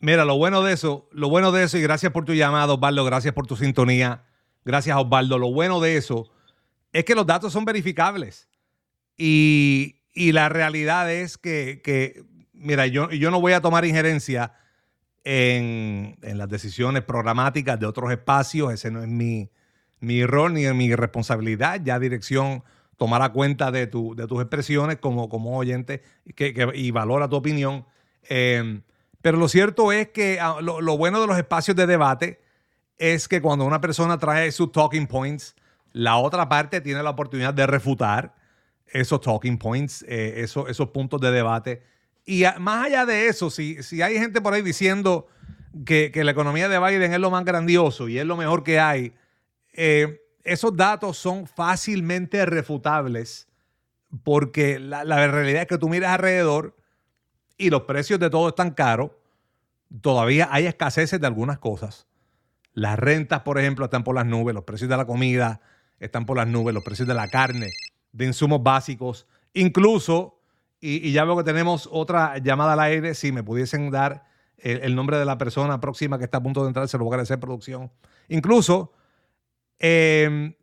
Mira, 0.00 0.24
lo 0.24 0.36
bueno 0.36 0.62
de 0.62 0.72
eso, 0.72 1.08
lo 1.12 1.28
bueno 1.28 1.52
de 1.52 1.64
eso, 1.64 1.76
y 1.76 1.82
gracias 1.82 2.12
por 2.12 2.24
tu 2.24 2.34
llamado, 2.34 2.74
Osvaldo, 2.74 3.04
gracias 3.04 3.34
por 3.34 3.46
tu 3.46 3.56
sintonía, 3.56 4.24
gracias 4.64 4.96
Osvaldo, 4.96 5.38
lo 5.38 5.52
bueno 5.52 5.80
de 5.80 5.96
eso 5.96 6.30
es 6.92 7.04
que 7.04 7.14
los 7.14 7.26
datos 7.26 7.52
son 7.52 7.64
verificables. 7.64 8.48
Y, 9.16 9.96
y 10.14 10.32
la 10.32 10.48
realidad 10.48 11.10
es 11.10 11.38
que, 11.38 11.80
que 11.82 12.24
mira, 12.52 12.86
yo, 12.86 13.10
yo 13.10 13.30
no 13.30 13.40
voy 13.40 13.52
a 13.52 13.60
tomar 13.60 13.84
injerencia 13.84 14.54
en, 15.24 16.16
las 16.22 16.48
decisiones 16.48 17.02
programáticas 17.02 17.78
de 17.78 17.86
otros 17.86 18.10
espacios. 18.10 18.72
Ese 18.72 18.90
no 18.90 19.02
es 19.02 19.08
mi, 19.08 19.50
mi 20.02 20.26
rol 20.26 20.52
ni 20.52 20.66
mi 20.72 20.94
responsabilidad. 20.94 21.80
Ya 21.82 21.98
dirección 21.98 22.62
tomará 22.96 23.30
cuenta 23.30 23.70
de, 23.70 23.86
tu, 23.86 24.14
de 24.14 24.26
tus 24.26 24.40
expresiones 24.40 24.98
como, 24.98 25.28
como 25.28 25.56
oyente 25.56 26.02
que, 26.36 26.70
y 26.74 26.90
valora 26.90 27.28
tu 27.28 27.36
opinión. 27.36 27.86
Em, 28.24 28.82
pero 29.22 29.38
lo 29.38 29.48
cierto 29.48 29.90
es 29.92 30.08
que 30.08 30.38
ah, 30.40 30.56
lo, 30.60 30.80
lo, 30.80 30.98
bueno 30.98 31.20
de 31.20 31.26
los 31.26 31.38
espacios 31.38 31.76
de 31.76 31.86
debate 31.86 32.42
es 32.98 33.26
que 33.26 33.40
cuando 33.40 33.64
una 33.64 33.80
persona 33.80 34.18
trae 34.18 34.52
sus 34.52 34.70
talking 34.70 35.06
points, 35.06 35.56
la 35.92 36.16
otra 36.16 36.48
parte 36.48 36.80
tiene 36.80 37.02
la 37.02 37.10
oportunidad 37.10 37.54
de 37.54 37.66
refutar 37.66 38.34
esos 38.86 39.20
talking 39.20 39.58
points, 39.58 40.04
eh, 40.06 40.34
esos, 40.42 40.68
esos 40.68 40.90
puntos 40.90 41.20
de 41.20 41.30
debate 41.30 41.82
y 42.24 42.44
más 42.60 42.86
allá 42.86 43.04
de 43.04 43.26
eso, 43.26 43.50
si, 43.50 43.82
si 43.82 44.00
hay 44.00 44.18
gente 44.18 44.40
por 44.40 44.54
ahí 44.54 44.62
diciendo 44.62 45.26
que, 45.84 46.12
la 46.14 46.30
economía 46.30 46.68
de 46.68 46.78
Biden 46.78 47.12
es 47.12 47.18
lo 47.18 47.30
más 47.30 47.44
grandioso 47.44 48.08
y 48.08 48.18
es 48.18 48.26
lo 48.26 48.36
mejor 48.36 48.62
que 48.62 48.78
hay, 48.78 49.12
eh, 49.72 50.20
esos 50.44 50.76
datos 50.76 51.16
son 51.18 51.46
fácilmente 51.46 52.44
refutables 52.46 53.48
porque 54.24 54.78
la, 54.78 55.04
realidad 55.04 55.62
es 55.62 55.68
que 55.68 55.78
tú 55.78 55.88
miras 55.88 56.12
alrededor 56.12 56.76
y 57.56 57.70
los 57.70 57.82
precios 57.82 58.20
de 58.20 58.28
todo 58.28 58.48
están 58.48 58.72
caros. 58.72 59.12
Todavía 60.00 60.48
hay 60.50 60.66
escaseces 60.66 61.20
de 61.20 61.26
algunas 61.26 61.58
cosas. 61.58 62.06
Las 62.74 62.98
rentas, 62.98 63.40
por 63.42 63.58
ejemplo, 63.58 63.84
están 63.84 64.04
por 64.04 64.14
las 64.14 64.26
nubes, 64.26 64.54
los 64.54 64.64
precios 64.64 64.90
de 64.90 64.96
la 64.96 65.06
comida 65.06 65.60
están 65.98 66.26
por 66.26 66.36
las 66.36 66.48
nubes, 66.48 66.74
los 66.74 66.82
precios 66.82 67.06
de 67.06 67.14
la 67.14 67.28
carne, 67.28 67.70
de 68.10 68.24
insumos 68.26 68.62
básicos, 68.62 69.26
incluso 69.54 70.42
y, 70.84 71.12
ya 71.12 71.24
veo 71.24 71.36
que 71.36 71.44
tenemos 71.44 71.88
otra 71.92 72.38
llamada 72.38 72.72
al 72.72 72.80
aire. 72.80 73.14
Si 73.14 73.30
me 73.30 73.44
pudiesen 73.44 73.90
dar 73.92 74.24
el, 74.58 74.96
nombre 74.96 75.16
de 75.16 75.24
la 75.24 75.38
persona 75.38 75.80
próxima 75.80 76.18
que 76.18 76.24
está 76.24 76.38
a 76.38 76.42
punto 76.42 76.62
de 76.62 76.68
entrar, 76.68 76.88
se 76.88 76.98
lo 76.98 77.04
voy 77.04 77.12
a 77.12 77.14
agradecer, 77.14 77.38
producción. 77.38 77.92
Incluso, 78.28 78.92
em, 79.78 80.54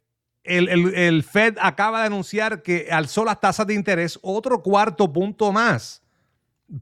el, 0.43 1.23
Fed 1.23 1.57
acaba 1.61 2.01
de 2.01 2.07
anunciar 2.07 2.61
que 2.61 2.87
alzó 2.91 3.23
las 3.23 3.39
tasas 3.39 3.67
de 3.67 3.73
interés 3.73 4.19
otro 4.21 4.63
cuarto 4.63 5.11
punto 5.11 5.51
más 5.51 6.01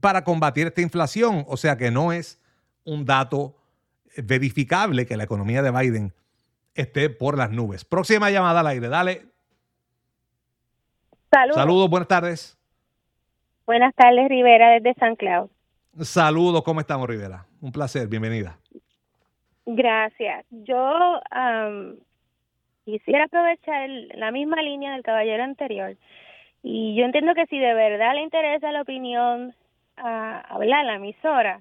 para 0.00 0.24
combatir 0.24 0.66
esta 0.66 0.80
inflación. 0.80 1.44
O 1.48 1.56
sea 1.56 1.76
que 1.76 1.90
no 1.90 2.12
es 2.12 2.40
un 2.84 3.04
dato 3.04 3.56
verificable 4.16 5.06
que 5.06 5.16
la 5.16 5.24
economía 5.24 5.62
de 5.62 5.70
Biden 5.70 6.12
esté 6.74 7.10
por 7.10 7.36
las 7.36 7.50
nubes. 7.50 7.84
Próxima 7.84 8.30
llamada 8.30 8.60
al 8.60 8.66
aire, 8.68 8.88
dale. 8.88 9.26
Saludos. 11.30 11.56
Saludos, 11.56 11.90
buenas 11.90 12.08
tardes. 12.08 12.58
Buenas 13.66 13.94
tardes, 13.94 14.28
Rivera, 14.28 14.70
desde 14.70 14.94
San 14.94 15.14
Cloud. 15.14 15.50
Saludos, 16.00 16.62
¿cómo 16.62 16.80
estamos, 16.80 17.08
Rivera? 17.08 17.44
Un 17.60 17.72
placer, 17.72 18.08
bienvenida. 18.08 18.58
Gracias. 19.66 20.46
Yo 20.50 21.20
quisiera 22.90 23.24
aprovechar 23.24 23.88
la 24.14 24.30
misma 24.30 24.62
línea 24.62 24.92
del 24.92 25.02
caballero 25.02 25.44
anterior. 25.44 25.96
Y 26.62 26.94
yo 26.96 27.04
entiendo 27.04 27.34
que 27.34 27.46
si 27.46 27.58
de 27.58 27.74
verdad 27.74 28.14
le 28.14 28.22
interesa 28.22 28.72
la 28.72 28.82
opinión 28.82 29.54
a 29.96 30.40
hablar 30.40 30.84
la 30.84 30.94
emisora, 30.96 31.60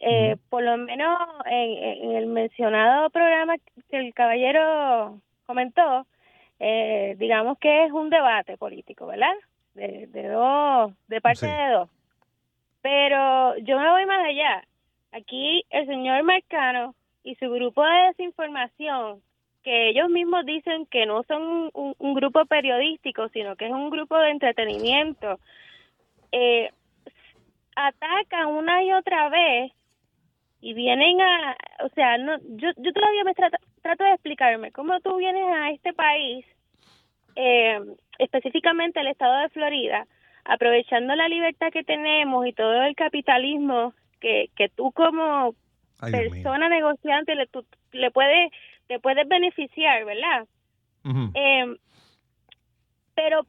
eh, 0.00 0.36
por 0.48 0.62
lo 0.62 0.76
menos 0.76 1.18
en, 1.46 2.12
el 2.12 2.26
mencionado 2.26 3.10
programa 3.10 3.56
que 3.90 3.96
el 3.96 4.14
caballero 4.14 5.20
comentó, 5.46 6.06
eh, 6.58 7.14
digamos 7.18 7.58
que 7.58 7.84
es 7.84 7.92
un 7.92 8.10
debate 8.10 8.56
político, 8.56 9.06
¿verdad? 9.06 9.34
de, 9.78 10.28
dos, 10.28 10.92
de 11.06 11.20
parte 11.20 11.46
de 11.46 11.70
dos. 11.72 11.88
Pero 12.82 13.56
yo 13.58 13.78
me 13.78 13.90
voy 13.90 14.06
más 14.06 14.24
allá. 14.26 14.64
Aquí 15.12 15.64
el 15.70 15.86
señor 15.86 16.22
Marcano 16.24 16.94
y 17.22 17.34
su 17.36 17.50
grupo 17.50 17.84
de 17.84 18.08
desinformación, 18.08 19.22
que 19.68 19.90
ellos 19.90 20.08
mismos 20.08 20.46
dicen 20.46 20.86
que 20.86 21.04
no 21.04 21.24
son 21.24 21.70
un, 21.74 22.14
grupo 22.14 22.46
periodístico, 22.46 23.28
sino 23.28 23.54
que 23.54 23.66
es 23.66 23.70
un 23.70 23.90
grupo 23.90 24.16
de 24.16 24.30
entretenimiento, 24.30 25.38
eh, 26.32 26.70
atacan 27.76 28.46
una 28.46 28.82
y 28.82 28.92
otra 28.94 29.28
vez 29.28 29.70
y 30.62 30.72
vienen 30.72 31.20
a, 31.20 31.54
o 31.84 31.90
sea, 31.90 32.16
no, 32.16 32.38
yo, 32.56 32.70
yo 32.78 32.92
todavía 32.94 33.24
me 33.24 33.34
trato, 33.34 33.58
trato 33.82 34.04
de 34.04 34.12
explicarme 34.12 34.72
cómo 34.72 35.00
tú 35.00 35.16
vienes 35.16 35.44
a 35.46 35.70
este 35.70 35.92
país 35.92 36.46
eh, 37.36 37.78
específicamente 38.18 39.00
el 39.00 39.08
estado 39.08 39.38
de 39.42 39.50
Florida, 39.50 40.06
aprovechando 40.46 41.14
la 41.14 41.28
libertad 41.28 41.70
que 41.70 41.84
tenemos 41.84 42.46
y 42.46 42.54
todo 42.54 42.84
el 42.84 42.96
capitalismo 42.96 43.92
que, 44.18 44.48
que 44.56 44.70
tú 44.70 44.92
como 44.92 45.54
persona 46.00 46.70
negociante 46.70 47.34
le, 47.34 47.50
le 47.92 48.10
puedes 48.10 48.50
te 48.88 48.98
puedes 48.98 49.28
beneficiar, 49.28 50.04
¿verdad? 50.04 50.46
eh, 51.34 51.76
pero 53.14 53.46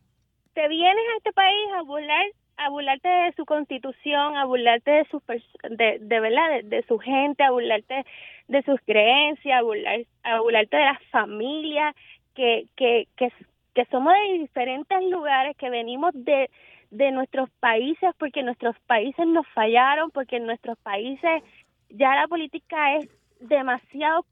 te 0.53 0.67
vienes 0.67 1.03
a 1.13 1.17
este 1.17 1.33
país 1.33 1.67
a 1.77 1.81
burlar 1.81 2.25
a 2.57 2.69
burlarte 2.69 3.07
de 3.07 3.33
su 3.37 3.45
constitución, 3.45 4.35
a 4.35 4.43
burlarte 4.43 4.91
de 4.91 5.05
su 5.05 5.21
de, 5.69 5.97
de 6.01 6.19
verdad 6.19 6.61
de, 6.63 6.83
su 6.87 6.99
gente, 6.99 7.41
a 7.43 7.51
burlarte 7.51 8.05
de 8.49 8.63
sus 8.63 8.79
creencias, 8.81 9.59
a 9.59 9.63
burlar 9.63 10.01
a 10.23 10.41
burlarte 10.41 10.75
de 10.75 10.83
la 10.83 10.99
familia 11.11 11.95
que 12.35 12.67
que 12.75 13.07
que, 13.15 13.31
que 13.73 13.85
somos 13.85 14.13
de 14.13 14.39
diferentes 14.39 15.03
lugares, 15.09 15.55
que 15.55 15.69
venimos 15.69 16.11
de, 16.13 16.49
de 16.91 17.11
nuestros 17.11 17.49
países 17.61 18.09
porque 18.17 18.43
nuestros 18.43 18.77
países 18.87 19.25
nos 19.25 19.47
fallaron, 19.49 20.11
porque 20.11 20.35
en 20.35 20.45
nuestros 20.45 20.77
países 20.79 21.41
ya 21.89 22.15
la 22.15 22.27
política 22.27 22.97
es 22.97 23.09
demasiado 23.39 24.25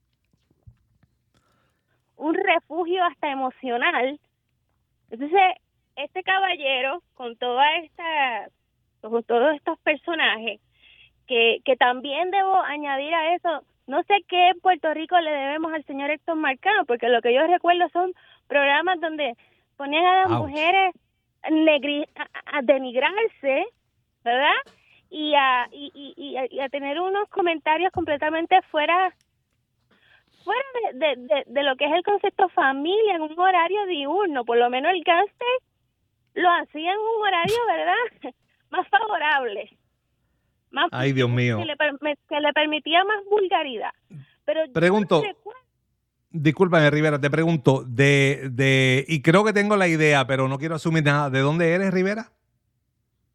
un 2.18 2.34
refugio 2.36 3.04
hasta 3.06 3.32
emocional. 3.32 4.20
Entonces, 5.10 5.42
este 5.96 6.24
caballero, 6.24 7.02
con 7.14 7.36
toda 7.38 7.78
esta, 7.78 8.50
con 9.02 9.24
todos 9.24 9.56
estos 9.56 9.80
personajes, 9.80 10.60
que, 11.28 11.60
que 11.66 11.76
también 11.76 12.32
debo 12.32 12.60
añadir 12.62 13.14
a 13.14 13.36
eso, 13.36 13.64
no 13.88 14.04
sé 14.04 14.16
qué 14.28 14.50
en 14.50 14.60
Puerto 14.60 14.94
Rico 14.94 15.20
le 15.20 15.32
debemos 15.32 15.74
al 15.74 15.84
señor 15.86 16.10
Héctor 16.10 16.36
Marcano, 16.36 16.86
porque 16.86 17.10
lo 17.10 17.22
que 17.22 17.34
yo 17.34 17.46
recuerdo 17.48 17.88
son 17.90 18.14
programas 18.48 19.00
donde 19.00 19.36
ponían 19.78 20.06
a 20.06 20.22
las 20.22 20.30
mujeres 20.30 20.94
a, 21.44 22.62
denigrarse, 22.64 23.66
¿verdad? 24.24 24.56
Y 25.10 25.34
a, 25.36 25.68
y, 25.72 26.14
y, 26.18 26.60
a 26.60 26.70
tener 26.70 27.00
unos 27.00 27.30
comentarios 27.30 27.92
completamente 27.94 28.62
fuera 28.64 29.14
fuera 30.48 30.62
de, 30.94 31.16
de, 31.16 31.44
de, 31.46 31.64
lo 31.64 31.76
que 31.76 31.86
es 31.86 31.92
el 31.92 32.04
concepto 32.04 32.48
familia 32.50 33.16
en 33.16 33.22
un 33.22 33.38
horario 33.38 33.86
diurno, 33.86 34.46
por 34.46 34.58
lo 34.58 34.70
menos 34.70 34.94
el 34.94 35.04
gánster 35.04 35.48
lo 36.36 36.50
hacía 36.50 36.92
en 36.92 36.98
un 36.98 37.28
horario, 37.28 37.58
¿verdad? 37.68 38.34
más 38.70 38.88
favorable. 38.88 39.78
Más 40.72 40.88
Ay, 40.92 41.12
Dios 41.12 41.30
mío. 41.30 41.58
Que 41.58 41.66
le, 41.66 41.76
que 42.30 42.40
le 42.40 42.54
permitía 42.54 43.04
más 43.04 43.24
vulgaridad. 43.26 43.92
Pero 44.46 44.62
Pregunto, 44.72 45.22
Discúlpame, 46.30 46.90
Rivera, 46.92 47.20
te 47.20 47.30
pregunto, 47.30 47.84
de, 47.88 48.50
de, 48.52 49.06
y 49.08 49.22
creo 49.22 49.44
que 49.44 49.54
tengo 49.54 49.76
la 49.76 49.88
idea, 49.88 50.28
pero 50.28 50.48
no 50.48 50.60
quiero 50.60 50.76
asumir 50.76 51.04
nada. 51.04 51.30
¿De 51.30 51.40
dónde 51.40 51.74
eres, 51.74 51.94
Rivera? 51.94 52.32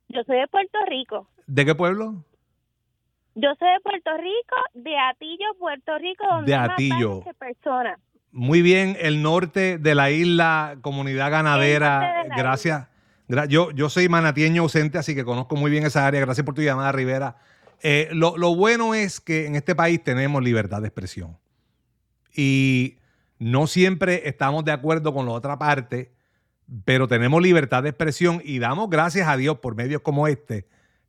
Yo 0.09 0.23
soy 0.25 0.39
de 0.39 0.47
Puerto 0.47 0.79
Rico. 0.87 1.29
¿De 1.47 1.65
qué 1.65 1.75
pueblo? 1.75 2.25
Yo 3.35 3.49
soy 3.59 3.69
de 3.69 3.81
Puerto 3.83 4.11
Rico, 4.19 4.57
de 4.75 4.99
Atillo, 4.99 5.47
Puerto 5.59 5.99
Rico, 5.99 6.25
donde 6.29 6.51
De 6.51 6.55
hay 6.55 6.61
más 6.69 6.71
Atillo. 6.75 7.23
que 7.25 7.35
personas. 7.35 7.99
Muy 8.31 8.63
bien, 8.63 8.97
el 9.01 9.23
norte 9.23 9.79
de 9.79 9.95
la 9.95 10.11
isla, 10.11 10.77
comunidad 10.81 11.31
ganadera. 11.31 12.25
Gracias. 12.37 12.87
Gra- 13.29 13.47
yo, 13.49 13.71
yo 13.73 13.89
soy 13.91 14.09
manatieño 14.09 14.63
ausente, 14.63 14.99
así 14.99 15.15
que 15.15 15.25
conozco 15.25 15.57
muy 15.57 15.71
bien 15.71 15.85
esa 15.85 16.07
área. 16.07 16.21
Gracias 16.21 16.45
por 16.45 16.55
tu 16.55 16.63
llamada, 16.63 16.93
Rivera. 16.93 17.37
Eh, 17.83 18.09
lo, 18.13 18.37
lo 18.37 18.55
bueno 18.55 18.95
es 18.95 19.21
que 19.21 19.47
en 19.47 19.55
este 19.57 19.75
país 19.75 20.03
tenemos 20.03 20.43
libertad 20.43 20.81
de 20.83 20.89
expresión. 20.89 21.37
Y 22.35 22.99
no 23.39 23.67
siempre 23.67 24.29
estamos 24.29 24.65
de 24.65 24.73
acuerdo 24.73 25.13
con 25.13 25.27
la 25.27 25.33
otra 25.33 25.59
parte, 25.59 26.13
pero 26.85 27.09
tenemos 27.09 27.43
libertad 27.43 27.83
de 27.83 27.91
expresión 27.91 28.41
y 28.45 28.59
damos 28.59 28.89
gracias 28.89 29.29
a 29.29 29.37
Dios 29.37 29.59
por 29.59 29.75
medios 29.75 30.01
como 30.03 30.27
este, 30.29 30.67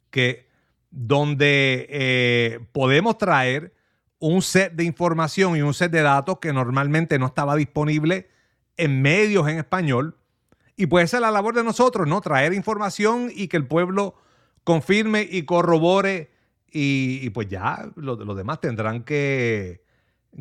que 0.09 0.47
donde 0.95 1.88
eh, 1.89 2.60
podemos 2.71 3.17
traer 3.17 3.73
un 4.19 4.43
set 4.43 4.73
de 4.73 4.84
información 4.84 5.58
y 5.58 5.63
un 5.63 5.73
set 5.73 5.91
de 5.91 6.03
datos 6.03 6.38
que 6.39 6.53
normalmente 6.53 7.17
no 7.17 7.25
estaba 7.25 7.56
disponible 7.56 8.29
en 8.77 9.01
medios 9.01 9.47
en 9.49 9.58
español. 9.58 10.17
Y 10.75 10.86
puede 10.86 11.08
ser 11.08 11.21
la 11.21 11.32
labor 11.32 11.56
de 11.56 11.63
nosotros, 11.63 12.08
¿no? 12.08 12.21
Traer 12.21 12.53
información 12.53 13.29
y 13.34 13.47
que 13.47 13.58
el 13.58 13.65
pueblo 13.67 14.15
confirme 14.63 15.27
y 15.29 15.43
corrobore. 15.43 16.32
Y, 16.71 17.29
pues 17.32 17.47
ya 17.47 17.91
los, 17.95 18.17
demás 18.38 18.62
tendrán 18.62 19.03
que- 19.03 19.84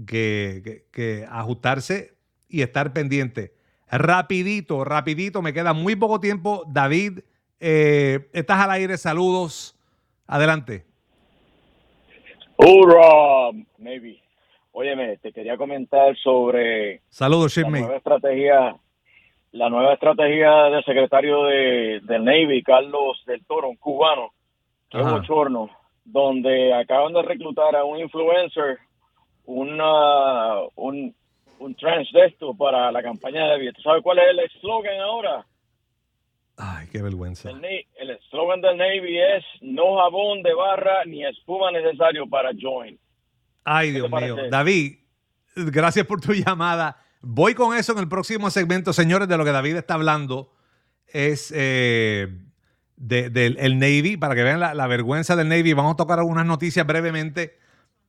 que 0.07 1.27
ajustarse 1.31 2.17
y 2.49 2.61
estar 2.63 2.93
pendientes. 2.93 3.53
Rapidito, 3.91 4.85
rapidito, 4.85 5.43
me 5.43 5.53
queda 5.53 5.73
muy 5.73 5.97
poco 5.97 6.21
tiempo. 6.21 6.65
David, 6.69 7.21
eh, 7.61 8.31
estás 8.33 8.61
al 8.61 8.71
aire, 8.71 8.97
saludos. 8.97 9.77
Adelante. 10.27 10.85
Hola, 12.57 13.51
maybe. 13.79 14.23
Óyeme, 14.73 15.19
te 15.19 15.33
quería 15.33 15.57
comentar 15.57 16.17
sobre 16.17 17.03
Saludos, 17.11 17.57
la 17.59 17.69
nueva 17.69 17.97
estrategia, 17.97 18.77
la 19.53 19.69
nueva 19.69 19.95
estrategia 19.95 20.51
del 20.71 20.85
secretario 20.85 21.45
de, 21.45 22.01
del 22.05 22.25
Navy, 22.25 22.63
Carlos 22.63 23.23
del 23.27 23.45
Toro, 23.45 23.69
un 23.69 23.77
cubano, 23.77 24.33
que 24.89 24.99
es 24.99 25.05
bochorno, 25.05 25.69
donde 26.05 26.73
acaban 26.73 27.13
de 27.13 27.23
reclutar 27.23 27.77
a 27.77 27.85
un 27.85 27.99
influencer, 27.99 28.79
una, 29.45 30.61
un, 30.77 31.15
un 31.59 31.75
trans 31.75 32.11
de 32.13 32.27
esto 32.27 32.55
para 32.55 32.91
la 32.91 33.03
campaña 33.03 33.47
de. 33.49 33.73
¿Tú 33.73 33.83
sabes 33.83 34.03
cuál 34.03 34.21
es 34.21 34.31
el 34.31 34.39
eslogan 34.39 35.01
ahora? 35.01 35.47
Ay, 36.57 36.87
qué 36.93 37.01
vergüenza. 37.03 37.51
El, 37.51 38.11
eslogan 38.11 38.61
del 38.61 38.77
Navy 38.77 39.19
es 39.19 39.45
no 39.63 39.97
jabón 39.99 40.43
de 40.43 40.55
barra 40.55 41.05
ni 41.07 41.25
espuma 41.25 41.71
necesario 41.73 42.29
para 42.29 42.51
join. 42.61 42.99
Ay, 43.65 43.89
¿Qué 43.89 43.95
Dios 43.95 44.11
mío. 44.11 44.37
David, 44.51 44.99
gracias 45.57 46.07
por 46.07 46.21
tu 46.21 46.33
llamada. 46.35 46.99
Voy 47.21 47.55
con 47.55 47.77
eso 47.77 47.93
en 47.93 47.99
el 47.99 48.09
próximo 48.09 48.51
segmento, 48.51 48.93
señores, 48.93 49.29
de 49.29 49.37
lo 49.39 49.45
que 49.45 49.53
David 49.53 49.77
está 49.77 49.95
hablando. 49.95 50.53
Es 51.07 51.53
eh, 51.57 52.29
de- 52.97 53.31
del 53.31 53.57
el 53.59 53.79
Navy, 53.79 54.17
para 54.17 54.35
que 54.35 54.43
vean 54.43 54.61
la, 54.61 54.75
la 54.75 54.87
vergüenza 54.87 55.37
del 55.37 55.49
Navy. 55.49 55.73
Vamos 55.73 55.95
a 55.95 55.97
tocar 55.97 56.19
algunas 56.19 56.47
noticias 56.47 56.87
brevemente. 56.87 57.59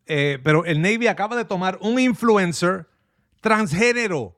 Eh, 0.06 0.39
pero 0.43 0.65
el 0.65 0.82
Navy 0.82 1.08
acaba 1.08 1.36
de 1.36 1.45
tomar 1.45 1.77
un 1.82 1.97
influencer 1.99 2.88
transgénero 3.41 4.38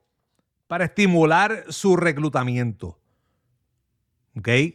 para 0.67 0.85
estimular 0.85 1.63
su 1.69 1.95
reclutamiento. 1.95 2.99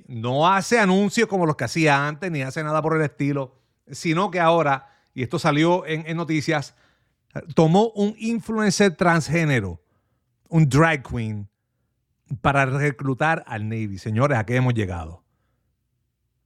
No 0.08 0.48
hace 0.48 0.78
anuncios 0.78 1.28
como 1.28 1.46
los 1.46 1.56
que 1.56 1.64
hacía 1.64 2.08
antes, 2.08 2.30
ni 2.30 2.42
hace 2.42 2.64
nada 2.64 2.80
por 2.80 2.96
el 2.96 3.02
estilo, 3.02 3.54
sino 3.90 4.30
que 4.30 4.40
ahora, 4.40 4.88
y 5.12 5.22
esto 5.22 5.38
salió 5.38 5.86
en, 5.86 6.04
en 6.06 6.16
noticias, 6.16 6.74
tomó 7.54 7.90
un 7.90 8.14
influencer 8.18 8.96
transgénero, 8.96 9.82
un 10.48 10.68
drag 10.68 11.06
queen, 11.06 11.48
para 12.40 12.64
reclutar 12.64 13.44
al 13.46 13.68
Navy. 13.68 13.98
Señores, 13.98 14.38
¿a 14.38 14.46
qué 14.46 14.56
hemos 14.56 14.72
llegado? 14.72 15.24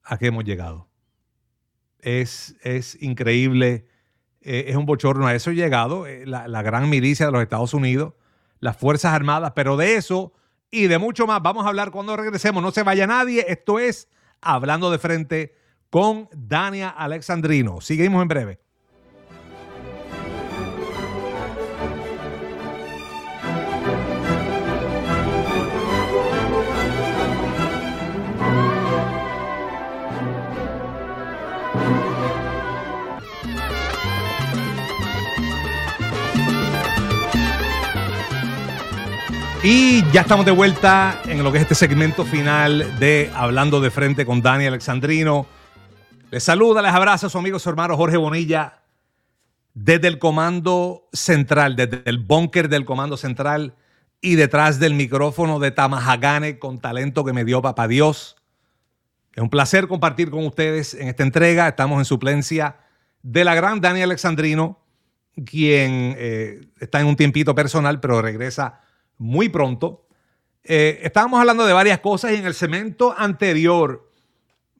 ¿A 0.03 0.19
qué 0.19 0.27
hemos 0.27 0.45
llegado? 0.45 0.89
Es, 2.01 2.57
es 2.63 3.01
increíble, 3.01 3.87
eh, 4.41 4.65
es 4.69 4.77
un 4.77 4.87
bochorno. 4.87 5.27
A 5.27 5.35
eso 5.35 5.51
ha 5.51 5.55
llegado 5.55 6.07
eh, 6.07 6.27
la, 6.27 6.49
la 6.49 6.63
gran 6.63 6.91
milicia 6.91 7.27
de 7.27 7.33
los 7.33 7.43
Estados 7.43 7.75
Unidos, 7.75 8.15
las 8.61 8.77
Fuerzas 8.77 9.13
Armadas, 9.13 9.53
pero 9.55 9.77
de 9.77 9.97
eso 9.97 10.33
y 10.75 10.89
de 10.89 10.99
mucho 10.99 11.27
más 11.27 11.41
vamos 11.41 11.65
a 11.65 11.69
hablar 11.69 11.91
cuando 11.91 12.17
regresemos. 12.17 12.63
No 12.63 12.71
se 12.71 12.83
vaya 12.83 13.07
nadie. 13.07 13.45
Esto 13.49 13.79
es 13.79 14.09
Hablando 14.41 14.91
de 14.91 14.99
Frente 14.99 15.55
con 15.89 16.29
Dania 16.33 16.89
Alexandrino. 16.89 17.81
Seguimos 17.81 18.21
en 18.23 18.29
breve. 18.29 18.64
Y 39.67 40.05
ya 40.13 40.21
estamos 40.21 40.45
de 40.45 40.53
vuelta 40.53 41.23
en 41.25 41.43
lo 41.43 41.51
que 41.51 41.57
es 41.57 41.63
este 41.63 41.75
segmento 41.75 42.27
final 42.27 42.99
de 42.99 43.31
Hablando 43.35 43.81
de 43.81 43.91
Frente 43.91 44.27
con 44.27 44.43
Dani 44.43 44.67
Alexandrino. 44.67 45.47
Les 46.31 46.45
saluda, 46.45 46.83
les 46.83 46.93
abraza 46.93 47.31
su 47.31 47.39
amigo, 47.39 47.59
su 47.59 47.71
hermano 47.71 47.97
Jorge 47.97 48.19
Bonilla, 48.19 48.83
desde 49.73 50.09
el 50.09 50.19
comando 50.19 51.09
central, 51.15 51.77
desde 51.77 52.03
el 52.05 52.19
búnker 52.19 52.69
del 52.69 52.85
comando 52.85 53.17
central 53.17 53.75
y 54.21 54.35
detrás 54.35 54.79
del 54.81 54.93
micrófono 54.93 55.59
de 55.59 55.71
Tamahagane 55.71 56.59
con 56.59 56.79
talento 56.79 57.25
que 57.25 57.33
me 57.33 57.47
dio 57.47 57.63
Papá 57.63 57.89
Dios. 57.89 58.37
Es 59.35 59.43
un 59.43 59.49
placer 59.49 59.89
compartir 59.89 60.29
con 60.29 60.45
ustedes 60.45 60.93
en 60.93 61.09
esta 61.09 61.23
entrega. 61.23 61.69
Estamos 61.69 61.99
en 61.99 62.05
suplencia 62.05 62.77
de 63.23 63.45
la 63.45 63.55
gran 63.55 63.81
Dani 63.81 64.03
Alexandrino, 64.03 64.79
quien 65.47 66.15
eh, 66.19 66.69
está 66.81 67.01
en 67.01 67.07
un 67.07 67.17
tiempito 67.17 67.55
personal, 67.55 67.99
pero 67.99 68.21
regresa 68.21 68.83
muy 69.19 69.49
pronto. 69.49 70.07
Eh, 70.63 71.01
estábamos 71.03 71.41
hablando 71.41 71.67
de 71.67 71.73
varias 71.73 71.99
cosas 72.01 72.33
y 72.33 72.37
en 72.37 72.47
el 72.47 72.55
segmento 72.55 73.15
anterior, 73.17 74.11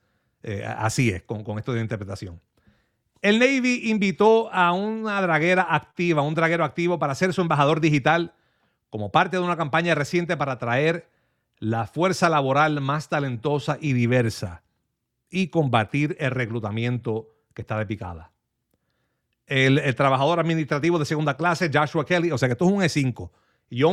eh, 0.44 0.64
así 0.66 1.10
es 1.10 1.24
con, 1.24 1.44
esto 1.58 1.74
de 1.74 1.82
interpretación. 1.82 2.42
El 3.22 3.40
Navy 3.40 3.90
invitó 3.90 4.52
a 4.54 4.74
una 4.74 5.22
draguera 5.22 5.68
activa, 5.70 6.22
un 6.22 6.36
draguero 6.36 6.64
activo 6.64 7.00
para 7.00 7.16
ser 7.16 7.34
su 7.34 7.42
embajador 7.42 7.82
digital 7.82 8.34
como 8.90 9.12
parte 9.12 9.38
de 9.38 9.44
una 9.44 9.58
campaña 9.58 9.96
reciente 9.96 10.38
para 10.38 10.54
atraer 10.54 11.10
la 11.60 11.88
fuerza 11.88 12.30
laboral 12.30 12.80
más 12.82 13.10
talentosa 13.10 13.78
y 13.82 13.94
diversa 13.94 14.64
y 15.30 15.48
combatir 15.48 16.16
el 16.20 16.32
reclutamiento 16.32 17.36
que 17.54 17.64
está 17.64 17.78
de 17.80 17.86
picada. 17.86 18.32
El, 19.48 19.96
trabajador 19.96 20.40
administrativo 20.40 21.00
de 21.00 21.06
segunda 21.06 21.36
clase, 21.36 21.72
Joshua 21.74 22.06
Kelly, 22.06 22.32
o 22.32 22.38
sea 22.38 22.48
que 22.48 22.54
esto 22.54 22.66
es 22.66 22.72
un 22.72 22.82
E5. 22.82 23.32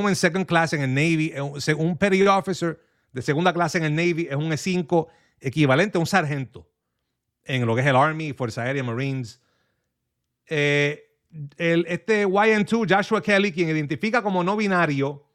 en 0.08 0.16
second 0.16 0.46
class 0.46 0.72
en 0.74 0.82
el 0.82 0.94
Navy, 0.94 1.32
un 1.76 1.96
petty 1.96 2.26
officer 2.26 2.80
de 3.12 3.22
segunda 3.22 3.52
clase 3.52 3.78
en 3.78 3.84
el 3.84 3.94
Navy 3.94 4.26
es 4.28 4.36
un 4.36 4.50
E5 4.50 5.06
equivalente 5.40 5.98
a 5.98 6.00
un 6.00 6.06
sargento 6.06 6.68
en 7.44 7.66
lo 7.66 7.74
que 7.74 7.82
es 7.82 7.86
el 7.86 7.96
Army, 7.96 8.32
Fuerza 8.32 8.62
Aérea, 8.62 8.82
Marines. 8.82 9.40
Eh, 10.46 11.02
el, 11.56 11.84
este 11.88 12.26
YN2, 12.26 12.96
Joshua 12.96 13.22
Kelly, 13.22 13.52
quien 13.52 13.68
identifica 13.68 14.22
como 14.22 14.44
no 14.44 14.56
binario, 14.56 15.26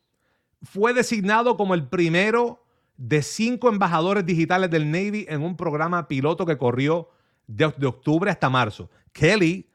fue 0.61 0.93
designado 0.93 1.57
como 1.57 1.73
el 1.73 1.87
primero 1.87 2.65
de 2.97 3.21
cinco 3.21 3.69
embajadores 3.69 4.25
digitales 4.25 4.69
del 4.69 4.91
Navy 4.91 5.25
en 5.29 5.41
un 5.41 5.55
programa 5.55 6.07
piloto 6.07 6.45
que 6.45 6.57
corrió 6.57 7.09
de, 7.47 7.65
octubre 7.65 8.29
hasta 8.29 8.49
marzo. 8.49 8.89
Kelly, 9.13 9.69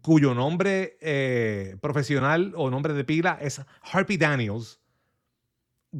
cuyo 0.00 0.34
nombre 0.34 0.96
eh, 1.00 1.76
profesional 1.80 2.52
o 2.56 2.70
nombre 2.70 2.94
de 2.94 3.04
pila 3.04 3.38
es 3.40 3.60
Harpy 3.82 4.16
Daniels, 4.16 4.80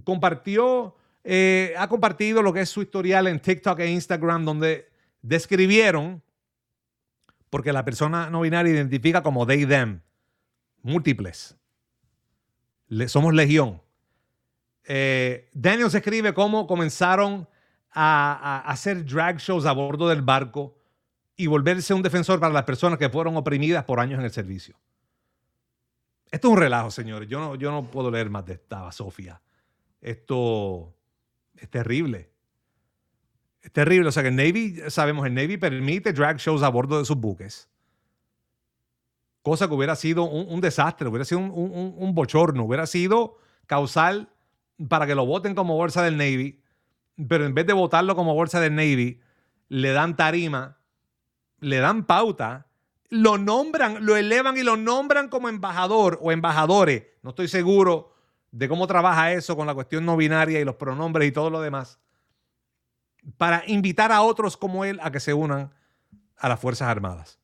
compartió, 0.04 0.96
eh, 1.28 1.74
ha 1.76 1.88
compartido 1.88 2.40
lo 2.40 2.52
que 2.52 2.60
es 2.60 2.68
su 2.68 2.82
historial 2.82 3.26
en 3.26 3.40
TikTok 3.40 3.80
e 3.80 3.90
Instagram, 3.90 4.44
donde 4.44 4.88
describieron, 5.22 6.22
porque 7.50 7.72
la 7.72 7.84
persona 7.84 8.30
no 8.30 8.42
binaria 8.42 8.72
identifica 8.72 9.24
como 9.24 9.44
they, 9.44 9.66
them, 9.66 10.02
múltiples. 10.82 11.56
somos 13.08 13.34
legión. 13.34 13.82
Eh, 14.84 15.50
Daniel 15.52 15.88
escribe 15.92 16.32
cómo 16.32 16.68
comenzaron 16.68 17.48
a, 17.90 18.62
hacer 18.64 19.04
drag 19.04 19.38
shows 19.38 19.66
a 19.66 19.72
bordo 19.72 20.08
del 20.08 20.22
barco 20.22 20.78
y 21.34 21.48
volverse 21.48 21.92
un 21.92 22.02
defensor 22.02 22.38
para 22.38 22.52
las 22.52 22.62
personas 22.62 23.00
que 23.00 23.08
fueron 23.08 23.36
oprimidas 23.36 23.82
por 23.82 23.98
años 23.98 24.20
en 24.20 24.26
el 24.26 24.30
servicio. 24.30 24.76
Esto 26.30 26.48
es 26.48 26.52
un 26.52 26.60
relajo, 26.60 26.92
señores. 26.92 27.28
Yo 27.28 27.40
no, 27.40 27.56
yo 27.56 27.72
no 27.72 27.90
puedo 27.90 28.12
leer 28.12 28.30
más 28.30 28.46
de 28.46 28.52
esta 28.52 28.92
Sofía. 28.92 29.42
Esto 30.00 30.95
es 31.58 31.70
terrible. 31.70 32.30
Es 33.62 33.72
terrible. 33.72 34.08
O 34.08 34.12
sea 34.12 34.22
que 34.22 34.28
el 34.28 34.36
Navy, 34.36 34.80
sabemos, 34.88 35.26
el 35.26 35.34
Navy 35.34 35.56
permite 35.56 36.12
drag 36.12 36.38
shows 36.38 36.62
a 36.62 36.68
bordo 36.68 36.98
de 36.98 37.04
sus 37.04 37.16
buques. 37.16 37.68
Cosa 39.42 39.68
que 39.68 39.74
hubiera 39.74 39.94
sido 39.94 40.24
un, 40.24 40.60
desastre, 40.60 41.08
hubiera 41.08 41.24
sido 41.24 41.40
un, 41.40 41.94
un, 41.96 42.14
bochorno, 42.14 42.64
hubiera 42.64 42.86
sido 42.86 43.38
causal 43.66 44.28
para 44.88 45.06
que 45.06 45.14
lo 45.14 45.24
voten 45.24 45.54
como 45.54 45.76
bolsa 45.76 46.02
del 46.02 46.16
Navy, 46.16 46.60
pero 47.28 47.46
en 47.46 47.54
vez 47.54 47.64
de 47.64 47.72
votarlo 47.72 48.16
como 48.16 48.34
bolsa 48.34 48.60
del 48.60 48.74
Navy, 48.74 49.20
le 49.68 49.92
dan 49.92 50.16
tarima, 50.16 50.78
le 51.60 51.78
dan 51.78 52.06
pauta, 52.06 52.66
lo 53.08 53.38
nombran, 53.38 54.04
lo 54.04 54.16
elevan 54.16 54.56
y 54.56 54.64
lo 54.64 54.76
nombran 54.76 55.28
como 55.28 55.48
embajador 55.48 56.18
o 56.22 56.32
embajadores. 56.32 57.04
No 57.22 57.30
estoy 57.30 57.46
seguro 57.46 58.15
de 58.56 58.68
cómo 58.68 58.86
trabaja 58.86 59.32
eso 59.32 59.56
con 59.56 59.66
la 59.66 59.74
cuestión 59.74 60.04
no 60.06 60.16
binaria 60.16 60.60
y 60.60 60.64
los 60.64 60.76
pronombres 60.76 61.28
y 61.28 61.32
todo 61.32 61.50
lo 61.50 61.60
demás. 61.60 61.98
Para 63.36 63.62
invitar 63.66 64.12
a 64.12 64.22
otros 64.22 64.56
como 64.56 64.84
él 64.84 64.98
a 65.02 65.10
que 65.10 65.20
se 65.20 65.34
unan 65.34 65.72
a 66.38 66.48
las 66.48 66.58
Fuerzas 66.58 66.88
Armadas. 66.88 67.38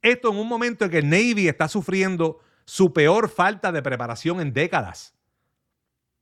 Esto 0.00 0.30
en 0.30 0.36
un 0.36 0.48
momento 0.48 0.84
en 0.84 0.90
que 0.90 0.98
el 0.98 1.08
Navy 1.08 1.48
está 1.48 1.66
sufriendo 1.66 2.40
su 2.64 2.92
peor 2.92 3.28
falta 3.28 3.72
de 3.72 3.82
preparación 3.82 4.40
en 4.40 4.52
décadas 4.52 5.14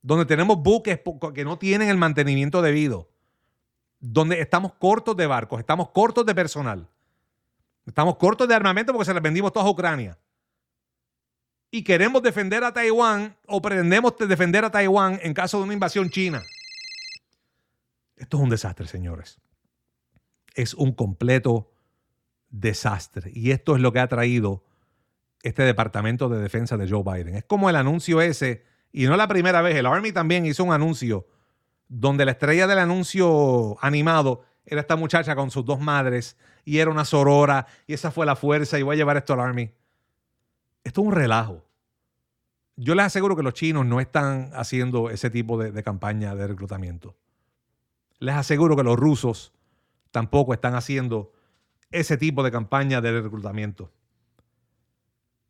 donde 0.03 0.27
tenemos 0.27 0.59
buques 0.61 1.01
que 1.33 1.45
no 1.45 1.59
tienen 1.59 1.89
el 1.89 1.97
mantenimiento 1.97 2.61
debido, 2.61 3.09
donde 4.01 4.41
estamos 4.41 4.73
cortos 4.75 5.17
de 5.17 5.27
barcos, 5.27 5.61
estamos 5.61 5.91
cortos 5.91 6.27
de 6.27 6.35
personal, 6.35 6.89
estamos 7.87 8.17
cortos 8.17 8.49
de 8.49 8.55
armamento 8.55 8.93
porque 8.93 9.07
se 9.07 9.15
les 9.15 9.23
vendimos 9.23 9.53
todos 9.53 9.67
a 9.67 9.71
Ucrania. 9.71 10.19
Y 11.75 11.85
queremos 11.85 12.23
defender 12.23 12.63
a 12.65 12.75
Taiwán 12.75 13.35
o 13.47 13.63
pretendemos 13.63 14.15
defender 14.19 14.63
a 14.63 14.71
Taiwán 14.71 15.19
en 15.23 15.33
caso 15.33 15.57
de 15.57 15.65
una 15.65 15.73
invasión 15.73 16.11
china. 16.11 16.43
Esto 18.15 18.37
es 18.37 18.43
un 18.43 18.51
desastre, 18.51 18.87
señores. 18.87 19.41
Es 20.55 20.75
un 20.75 20.93
completo 20.93 21.73
desastre. 22.51 23.33
Y 23.35 23.53
esto 23.53 23.75
es 23.75 23.81
lo 23.81 23.91
que 23.91 24.01
ha 24.01 24.07
traído 24.07 24.63
este 25.43 25.63
Departamento 25.63 26.29
de 26.29 26.43
Defensa 26.43 26.77
de 26.77 26.89
Joe 26.89 27.03
Biden. 27.03 27.37
Es 27.37 27.45
como 27.45 27.71
el 27.71 27.77
anuncio 27.77 28.21
ese 28.21 28.65
y 28.93 29.07
no 29.07 29.17
la 29.17 29.27
primera 29.27 29.63
vez, 29.63 29.75
el 29.75 29.87
Army 29.87 30.13
también 30.13 30.45
hizo 30.45 30.63
un 30.65 30.75
anuncio 30.75 31.27
donde 31.89 32.27
la 32.27 32.33
estrella 32.33 32.67
del 32.67 32.81
anuncio 32.81 33.83
animado 33.83 34.45
era 34.67 34.83
esta 34.83 34.97
muchacha 34.97 35.35
con 35.35 35.51
sus 35.51 35.65
dos 35.65 35.81
madres 35.81 36.37
y 36.67 36.79
era 36.79 36.91
una 36.91 37.07
sorora 37.07 37.67
y 37.87 37.95
esa 37.95 38.11
fue 38.11 38.27
la 38.27 38.37
fuerza 38.37 38.79
y 38.79 38.83
voy 38.83 38.95
a 38.95 38.99
llevar 38.99 39.17
esto 39.17 39.33
al 39.33 39.41
Army. 39.41 39.73
Esto 40.85 41.01
es 41.01 41.07
un 41.07 41.13
relajo. 41.13 41.65
Yo 42.77 42.95
les 42.95 43.07
aseguro 43.07 43.37
que 43.37 43.43
los 43.43 43.55
chinos 43.55 43.87
no 43.87 44.01
están 44.01 44.51
haciendo 44.55 45.11
ese 45.11 45.31
tipo 45.31 45.59
de, 45.59 45.73
de 45.73 45.83
campaña 45.83 46.35
de 46.35 46.47
reclutamiento. 46.47 47.17
Les 48.19 48.35
aseguro 48.35 48.77
que 48.77 48.83
los 48.83 48.99
rusos 48.99 49.53
tampoco 50.11 50.55
están 50.55 50.75
haciendo 50.75 51.33
ese 51.91 52.17
tipo 52.17 52.43
de 52.43 52.51
campaña 52.51 53.01
de 53.01 53.21
reclutamiento. 53.21 53.93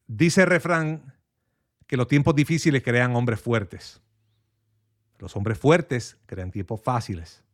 Dice 0.07 0.43
el 0.43 0.49
refrán 0.49 1.14
que 1.87 1.97
los 1.97 2.09
tiempos 2.09 2.35
difíciles 2.35 2.83
crean 2.83 3.14
hombres 3.14 3.41
fuertes. 3.41 4.01
Los 5.18 5.37
hombres 5.37 5.59
fuertes 5.59 6.18
crean 6.26 6.51
tiempos 6.51 6.80
fáciles. 6.80 7.45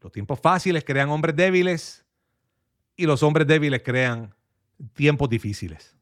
Los 0.00 0.12
tiempos 0.12 0.38
fáciles 0.38 0.84
crean 0.84 1.08
hombres 1.08 1.34
débiles 1.34 2.04
y 2.94 3.06
los 3.06 3.22
hombres 3.22 3.46
débiles 3.46 3.82
crean 3.82 4.34
tiempos 4.92 5.30
difíciles. 5.30 5.96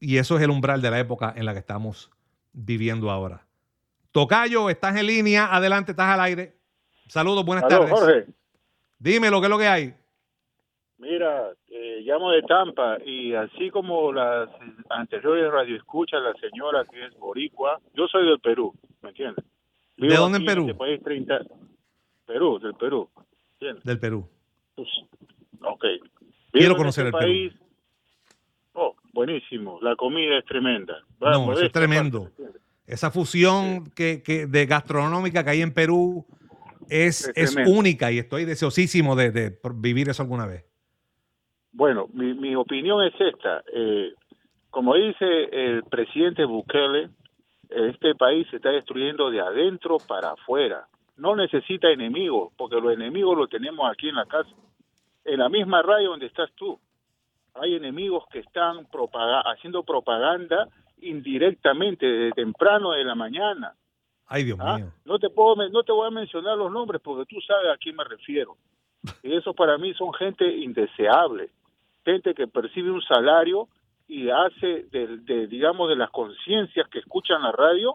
Y 0.00 0.18
eso 0.18 0.36
es 0.36 0.42
el 0.42 0.50
umbral 0.50 0.82
de 0.82 0.90
la 0.90 0.98
época 0.98 1.32
en 1.36 1.46
la 1.46 1.52
que 1.52 1.58
estamos 1.58 2.10
viviendo 2.52 3.10
ahora. 3.10 3.46
Tocayo, 4.12 4.70
estás 4.70 4.96
en 4.96 5.06
línea, 5.06 5.54
adelante, 5.54 5.92
estás 5.92 6.08
al 6.08 6.20
aire. 6.20 6.56
Saludos, 7.08 7.44
buenas 7.44 7.68
tardes. 7.68 7.90
Jorge. 7.90 8.26
Dime 8.98 9.30
lo 9.30 9.40
que 9.40 9.46
es 9.46 9.50
lo 9.50 9.58
que 9.58 9.68
hay. 9.68 9.94
Mira, 10.98 11.50
eh, 11.68 12.00
llamo 12.02 12.30
de 12.30 12.42
Tampa 12.42 12.96
y 13.04 13.34
así 13.34 13.70
como 13.70 14.12
las 14.12 14.48
anteriores 14.88 15.52
radioescuchas, 15.52 16.22
la 16.22 16.32
señora 16.40 16.84
que 16.90 17.04
es 17.04 17.14
boricua, 17.18 17.78
yo 17.94 18.06
soy 18.08 18.26
del 18.26 18.40
Perú, 18.40 18.74
¿me 19.02 19.10
entiendes? 19.10 19.44
¿De 19.98 20.14
dónde 20.14 20.38
en 20.38 20.44
Perú? 20.46 20.62
Este 20.62 20.74
país 20.74 21.02
30... 21.02 21.40
Perú, 22.26 22.58
del 22.58 22.74
Perú. 22.74 23.08
Del 23.60 24.00
Perú. 24.00 24.28
Pues, 24.74 24.88
ok. 25.62 25.84
Quiero 26.52 26.76
conocer 26.76 27.06
este 27.06 27.18
el 27.18 27.24
país. 27.24 27.52
Perú. 27.52 27.65
Buenísimo. 29.16 29.78
La 29.80 29.96
comida 29.96 30.38
es 30.38 30.44
tremenda. 30.44 30.98
no, 31.18 31.50
eso 31.54 31.62
es 31.62 31.72
tremendo. 31.72 32.30
Esa 32.86 33.10
fusión 33.10 33.90
que, 33.96 34.22
que, 34.22 34.46
de 34.46 34.66
gastronómica 34.66 35.42
que 35.42 35.48
hay 35.48 35.62
en 35.62 35.72
Perú 35.72 36.26
es, 36.90 37.32
es, 37.34 37.56
única 37.66 38.12
y 38.12 38.18
estoy 38.18 38.44
deseosísimo 38.44 39.16
de, 39.16 39.30
de 39.30 39.58
vivir 39.74 40.10
eso 40.10 40.22
alguna 40.22 40.44
vez. 40.44 40.66
Bueno, 41.72 42.08
mi, 42.12 42.34
mi 42.34 42.54
opinión 42.56 43.02
es 43.04 43.14
esta. 43.18 43.64
Eh, 43.72 44.12
como 44.68 44.94
dice 44.94 45.44
el 45.50 45.82
presidente 45.84 46.44
Bukele, 46.44 47.08
este 47.70 48.14
país 48.16 48.46
se 48.50 48.56
está 48.56 48.68
destruyendo 48.68 49.30
de 49.30 49.40
adentro 49.40 49.96
para 50.06 50.32
afuera. 50.32 50.88
No 51.16 51.34
necesita 51.34 51.88
enemigos, 51.88 52.52
porque 52.58 52.76
los 52.76 52.92
enemigos 52.92 53.34
los 53.38 53.48
tenemos 53.48 53.90
aquí 53.90 54.10
en 54.10 54.16
la 54.16 54.26
casa. 54.26 54.50
En 55.24 55.38
la 55.38 55.48
misma 55.48 55.80
radio 55.80 56.10
donde 56.10 56.26
estás 56.26 56.50
tú, 56.54 56.78
hay 57.60 57.74
enemigos 57.74 58.24
que 58.30 58.40
están 58.40 58.86
haciendo 59.44 59.82
propaganda 59.82 60.68
indirectamente 60.98 62.06
desde 62.06 62.32
temprano 62.32 62.92
de 62.92 63.04
la 63.04 63.14
mañana. 63.14 63.74
Ay, 64.26 64.44
Dios 64.44 64.58
¿Ah? 64.60 64.78
mío. 64.78 64.92
No 65.04 65.18
te, 65.18 65.30
puedo, 65.30 65.56
no 65.68 65.82
te 65.82 65.92
voy 65.92 66.08
a 66.08 66.10
mencionar 66.10 66.56
los 66.56 66.72
nombres 66.72 67.00
porque 67.02 67.26
tú 67.26 67.40
sabes 67.40 67.70
a 67.72 67.76
quién 67.76 67.96
me 67.96 68.04
refiero. 68.04 68.56
Y 69.22 69.34
eso 69.34 69.54
para 69.54 69.78
mí 69.78 69.94
son 69.94 70.12
gente 70.14 70.44
indeseable 70.48 71.50
gente 72.06 72.34
que 72.34 72.46
percibe 72.46 72.90
un 72.90 73.02
salario 73.02 73.68
y 74.06 74.30
hace 74.30 74.84
de, 74.92 75.48
digamos 75.48 75.88
de 75.88 75.96
las 75.96 76.10
conciencias 76.10 76.88
que 76.88 77.00
escuchan 77.00 77.42
la 77.42 77.50
radio 77.50 77.92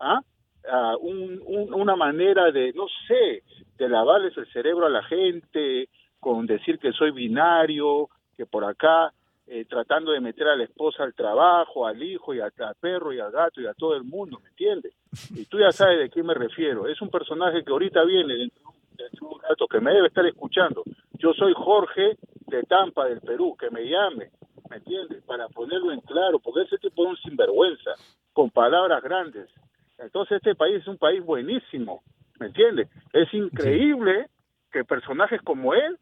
¿ah? 0.00 0.20
Ah, 0.68 0.96
una 0.98 1.94
manera 1.94 2.50
de, 2.50 2.72
no 2.72 2.86
sé, 3.06 3.42
de 3.76 3.88
lavarles 3.88 4.36
el 4.38 4.50
cerebro 4.50 4.86
a 4.86 4.90
la 4.90 5.02
gente 5.04 5.90
con 6.18 6.46
decir 6.46 6.78
que 6.78 6.92
soy 6.92 7.10
binario, 7.10 8.08
que 8.34 8.46
por 8.46 8.64
acá 8.64 9.12
eh, 9.46 9.66
tratando 9.66 10.12
de 10.12 10.20
meter 10.20 10.48
a 10.48 10.56
la 10.56 10.64
esposa 10.64 11.02
al 11.02 11.12
trabajo, 11.12 11.86
al 11.86 12.02
hijo 12.02 12.32
y 12.32 12.40
al, 12.40 12.50
perro 12.80 13.12
y 13.12 13.20
al 13.20 13.30
gato 13.30 13.60
y 13.60 13.66
a 13.66 13.74
todo 13.74 13.94
el 13.94 14.02
mundo, 14.02 14.38
¿me 14.42 14.48
entiendes? 14.48 14.94
Y 15.34 15.44
tú 15.44 15.58
ya 15.58 15.70
sabes 15.70 15.98
de 15.98 16.08
quién 16.08 16.24
me 16.24 16.32
refiero. 16.32 16.88
Es 16.88 17.00
un 17.02 17.10
personaje 17.10 17.62
que 17.62 17.70
ahorita 17.70 18.04
viene 18.04 18.34
dentro, 18.34 18.62
de 18.96 19.04
un 19.20 19.38
gato 19.38 19.66
que 19.66 19.80
me 19.80 19.92
debe 19.92 20.08
estar 20.08 20.24
escuchando. 20.24 20.82
Yo 21.18 21.34
soy 21.34 21.52
Jorge 21.54 22.16
de 22.46 22.62
Tampa, 22.62 23.04
del 23.06 23.20
Perú, 23.20 23.54
que 23.58 23.70
me 23.70 23.86
llame, 23.86 24.30
¿me 24.70 24.76
entiendes? 24.76 25.22
Para 25.24 25.48
ponerlo 25.48 25.92
en 25.92 26.00
claro, 26.00 26.38
porque 26.38 26.62
ese 26.62 26.78
tipo 26.78 27.04
es 27.04 27.10
un 27.10 27.16
sinvergüenza, 27.18 27.90
con 28.32 28.50
palabras 28.50 29.02
grandes. 29.02 29.50
Entonces 29.98 30.38
este 30.38 30.54
país 30.54 30.76
es 30.76 30.88
un 30.88 30.96
país 30.96 31.22
buenísimo, 31.22 32.02
¿me 32.40 32.46
entiendes? 32.46 32.88
Es 33.12 33.32
increíble 33.34 34.28
que 34.72 34.84
personajes 34.84 35.42
como 35.42 35.74
él 35.74 35.98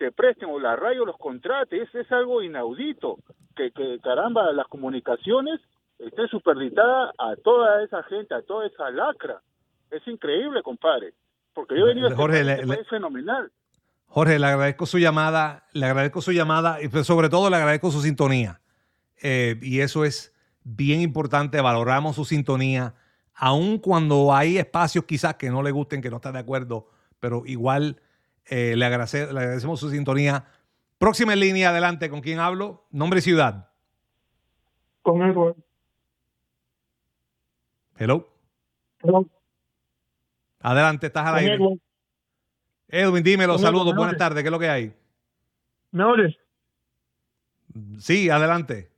se 0.00 0.10
presten 0.12 0.48
o 0.48 0.58
la 0.58 0.76
radio 0.76 1.04
los 1.04 1.18
contrate, 1.18 1.82
es, 1.82 1.94
es 1.94 2.10
algo 2.10 2.42
inaudito, 2.42 3.18
que, 3.54 3.70
que 3.70 3.98
caramba, 4.02 4.50
las 4.52 4.66
comunicaciones 4.66 5.60
esté 5.98 6.26
superditada 6.28 7.12
a 7.18 7.36
toda 7.36 7.84
esa 7.84 8.02
gente, 8.04 8.34
a 8.34 8.40
toda 8.40 8.66
esa 8.66 8.90
lacra. 8.90 9.42
Es 9.90 10.00
increíble, 10.08 10.62
compadre, 10.62 11.12
porque 11.52 11.78
yo 11.78 11.84
he 11.84 11.88
venido 11.88 12.08
a 12.08 12.10
este 12.10 12.84
fenomenal. 12.84 13.52
Jorge, 14.06 14.38
le 14.38 14.46
agradezco 14.46 14.86
su 14.86 14.98
llamada, 14.98 15.66
le 15.74 15.84
agradezco 15.84 16.22
su 16.22 16.32
llamada 16.32 16.82
y 16.82 16.88
pues, 16.88 17.06
sobre 17.06 17.28
todo 17.28 17.50
le 17.50 17.56
agradezco 17.56 17.90
su 17.90 18.00
sintonía. 18.00 18.62
Eh, 19.22 19.56
y 19.60 19.80
eso 19.80 20.06
es 20.06 20.34
bien 20.64 21.02
importante, 21.02 21.60
valoramos 21.60 22.16
su 22.16 22.24
sintonía, 22.24 22.94
aun 23.34 23.78
cuando 23.78 24.32
hay 24.32 24.56
espacios 24.56 25.04
quizás 25.04 25.34
que 25.34 25.50
no 25.50 25.62
le 25.62 25.72
gusten, 25.72 26.00
que 26.00 26.08
no 26.08 26.16
está 26.16 26.32
de 26.32 26.38
acuerdo, 26.38 26.88
pero 27.20 27.42
igual 27.44 28.00
eh, 28.48 28.74
le, 28.76 28.84
agradecemos 28.84 29.80
su 29.80 29.90
sintonía. 29.90 30.44
Próxima 30.98 31.32
en 31.32 31.40
línea, 31.40 31.70
adelante, 31.70 32.10
¿con 32.10 32.20
quién 32.20 32.38
hablo? 32.38 32.86
Nombre 32.90 33.20
y 33.20 33.22
ciudad. 33.22 33.68
Con 35.02 35.22
Edward. 35.22 35.56
Hello. 37.96 38.28
Hello. 39.02 39.26
Adelante, 40.60 41.06
estás 41.06 41.26
al 41.26 41.36
aire. 41.36 41.54
Edwin. 41.54 41.80
Edwin, 42.88 43.22
dímelo, 43.22 43.56
saludos, 43.58 43.94
buenas 43.94 44.16
tardes, 44.16 44.42
¿qué 44.42 44.48
es 44.48 44.52
lo 44.52 44.58
que 44.58 44.68
hay? 44.68 44.92
¿Me 45.92 46.04
oyes? 46.04 46.36
Sí, 47.98 48.28
adelante. 48.28 48.90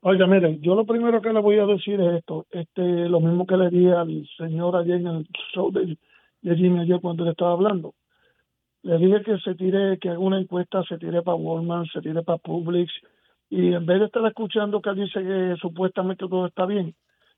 Oiga, 0.00 0.26
mire, 0.26 0.60
yo 0.60 0.74
lo 0.76 0.86
primero 0.86 1.20
que 1.20 1.32
le 1.32 1.40
voy 1.40 1.58
a 1.58 1.66
decir 1.66 2.00
es 2.00 2.18
esto, 2.18 2.46
este, 2.50 2.82
lo 2.82 3.18
mismo 3.20 3.46
que 3.46 3.56
le 3.56 3.70
di 3.70 3.90
al 3.90 4.28
señor 4.36 4.76
ayer 4.76 5.00
en 5.00 5.06
el 5.06 5.28
show 5.52 5.72
de, 5.72 5.98
de 6.42 6.56
Jimmy 6.56 6.80
ayer 6.80 7.00
cuando 7.00 7.24
le 7.24 7.32
estaba 7.32 7.52
hablando. 7.52 7.92
Le 8.86 8.98
dije 8.98 9.20
que 9.22 9.36
se 9.38 9.56
tire, 9.56 9.98
que 9.98 10.10
haga 10.10 10.20
una 10.20 10.38
encuesta, 10.38 10.80
se 10.84 10.96
tire 10.96 11.20
para 11.20 11.34
Walmart, 11.34 11.90
se 11.92 12.00
tire 12.00 12.22
para 12.22 12.38
Publix, 12.38 12.92
y 13.50 13.72
en 13.72 13.84
vez 13.84 13.98
de 13.98 14.06
estar 14.06 14.24
escuchando 14.24 14.80
que 14.80 14.92
dice 14.94 15.24
que 15.24 15.56
supuestamente 15.60 16.28
todo 16.28 16.46
está 16.46 16.66
bien, 16.66 16.94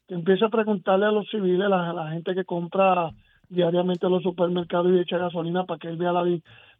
que 0.06 0.14
empiece 0.14 0.44
a 0.44 0.50
preguntarle 0.50 1.06
a 1.06 1.10
los 1.10 1.26
civiles, 1.30 1.64
a 1.72 1.94
la, 1.94 2.10
gente 2.10 2.34
que 2.34 2.44
compra 2.44 3.12
diariamente 3.48 4.04
en 4.04 4.12
los 4.12 4.22
supermercados 4.22 4.92
y 4.92 4.98
echa 4.98 5.16
gasolina 5.16 5.64
para 5.64 5.78
que 5.78 5.88
él 5.88 5.96
vea 5.96 6.12
la, 6.12 6.22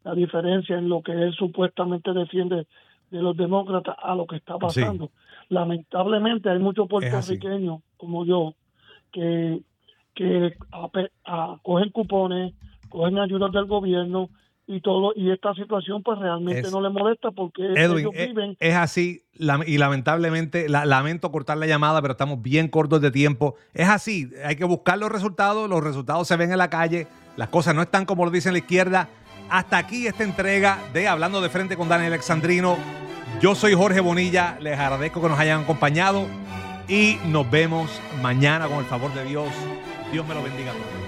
la 0.05 0.15
diferencia 0.15 0.77
en 0.77 0.91
lo 0.91 1.01
que 1.01 1.13
él 1.13 1.33
supuestamente 1.33 2.13
defiende 2.13 2.67
de 3.11 3.23
los 3.23 3.35
demócratas 3.39 3.97
a 4.03 4.15
lo 4.15 4.27
que 4.27 4.37
está 4.37 4.59
pasando. 4.59 5.11
Lamentablemente 5.49 6.51
hay 6.51 6.59
muchos 6.59 6.87
puertorriqueños 6.91 7.81
como 7.97 8.27
yo 8.27 8.53
que, 9.13 9.63
que 10.15 10.59
cogen 11.63 11.89
cupones, 11.89 12.53
cogen 12.91 13.19
ayudas 13.19 13.51
del 13.53 13.65
gobierno 13.65 14.29
y 14.69 14.83
todo 14.83 15.13
y 15.17 15.33
esta 15.33 15.55
situación 15.55 16.03
pues 16.03 16.19
realmente 16.19 16.71
no 16.71 16.83
le 16.83 16.91
molesta 16.91 17.31
porque 17.31 17.63
ellos 17.75 18.13
eh, 18.15 18.27
viven. 18.27 18.57
es, 18.61 18.75
así 18.77 19.25
y 19.67 19.79
lamentablemente 19.79 20.69
lamento 20.69 21.33
cortar 21.33 21.57
la 21.57 21.67
llamada 21.67 22.03
pero 22.03 22.13
estamos 22.13 22.43
bien 22.43 22.69
cortos 22.69 23.01
de 23.01 23.11
tiempo. 23.11 23.57
Es 23.73 23.89
así 23.89 24.31
hay 24.45 24.57
que 24.57 24.65
buscar 24.65 24.99
los 24.99 25.11
resultados 25.11 25.71
los 25.71 25.83
resultados 25.83 26.29
se 26.29 26.37
ven 26.37 26.53
en 26.53 26.59
la 26.59 26.69
calle 26.69 27.07
las 27.37 27.49
cosas 27.49 27.75
no 27.75 27.81
están 27.81 28.05
como 28.05 28.27
lo 28.27 28.31
dice 28.31 28.53
la 28.53 28.59
izquierda. 28.59 29.09
Hasta 29.49 29.79
aquí 29.79 30.07
esta 30.07 30.23
entrega 30.23 30.79
de 30.93 31.09
hablando 31.09 31.41
de 31.41 31.49
frente 31.49 31.75
con 31.75 31.89
Daniel 31.89 32.13
Alexandrino. 32.13 32.77
Yo 33.41 33.55
soy 33.55 33.73
Jorge 33.73 34.01
Bonilla 34.01 34.59
les 34.61 34.79
agradezco 34.79 35.23
que 35.23 35.29
nos 35.29 35.39
hayan 35.39 35.63
acompañado 35.63 36.27
y 36.89 37.17
nos 37.27 37.51
vemos 37.51 38.03
mañana 38.21 38.67
con 38.69 38.79
el 38.79 38.85
favor 38.85 39.15
de 39.15 39.25
Dios. 39.25 39.49
Dios 40.13 40.27
me 40.27 40.35
lo 40.35 40.43
bendiga 40.43 40.73
a 40.73 40.75
todos 40.75 41.08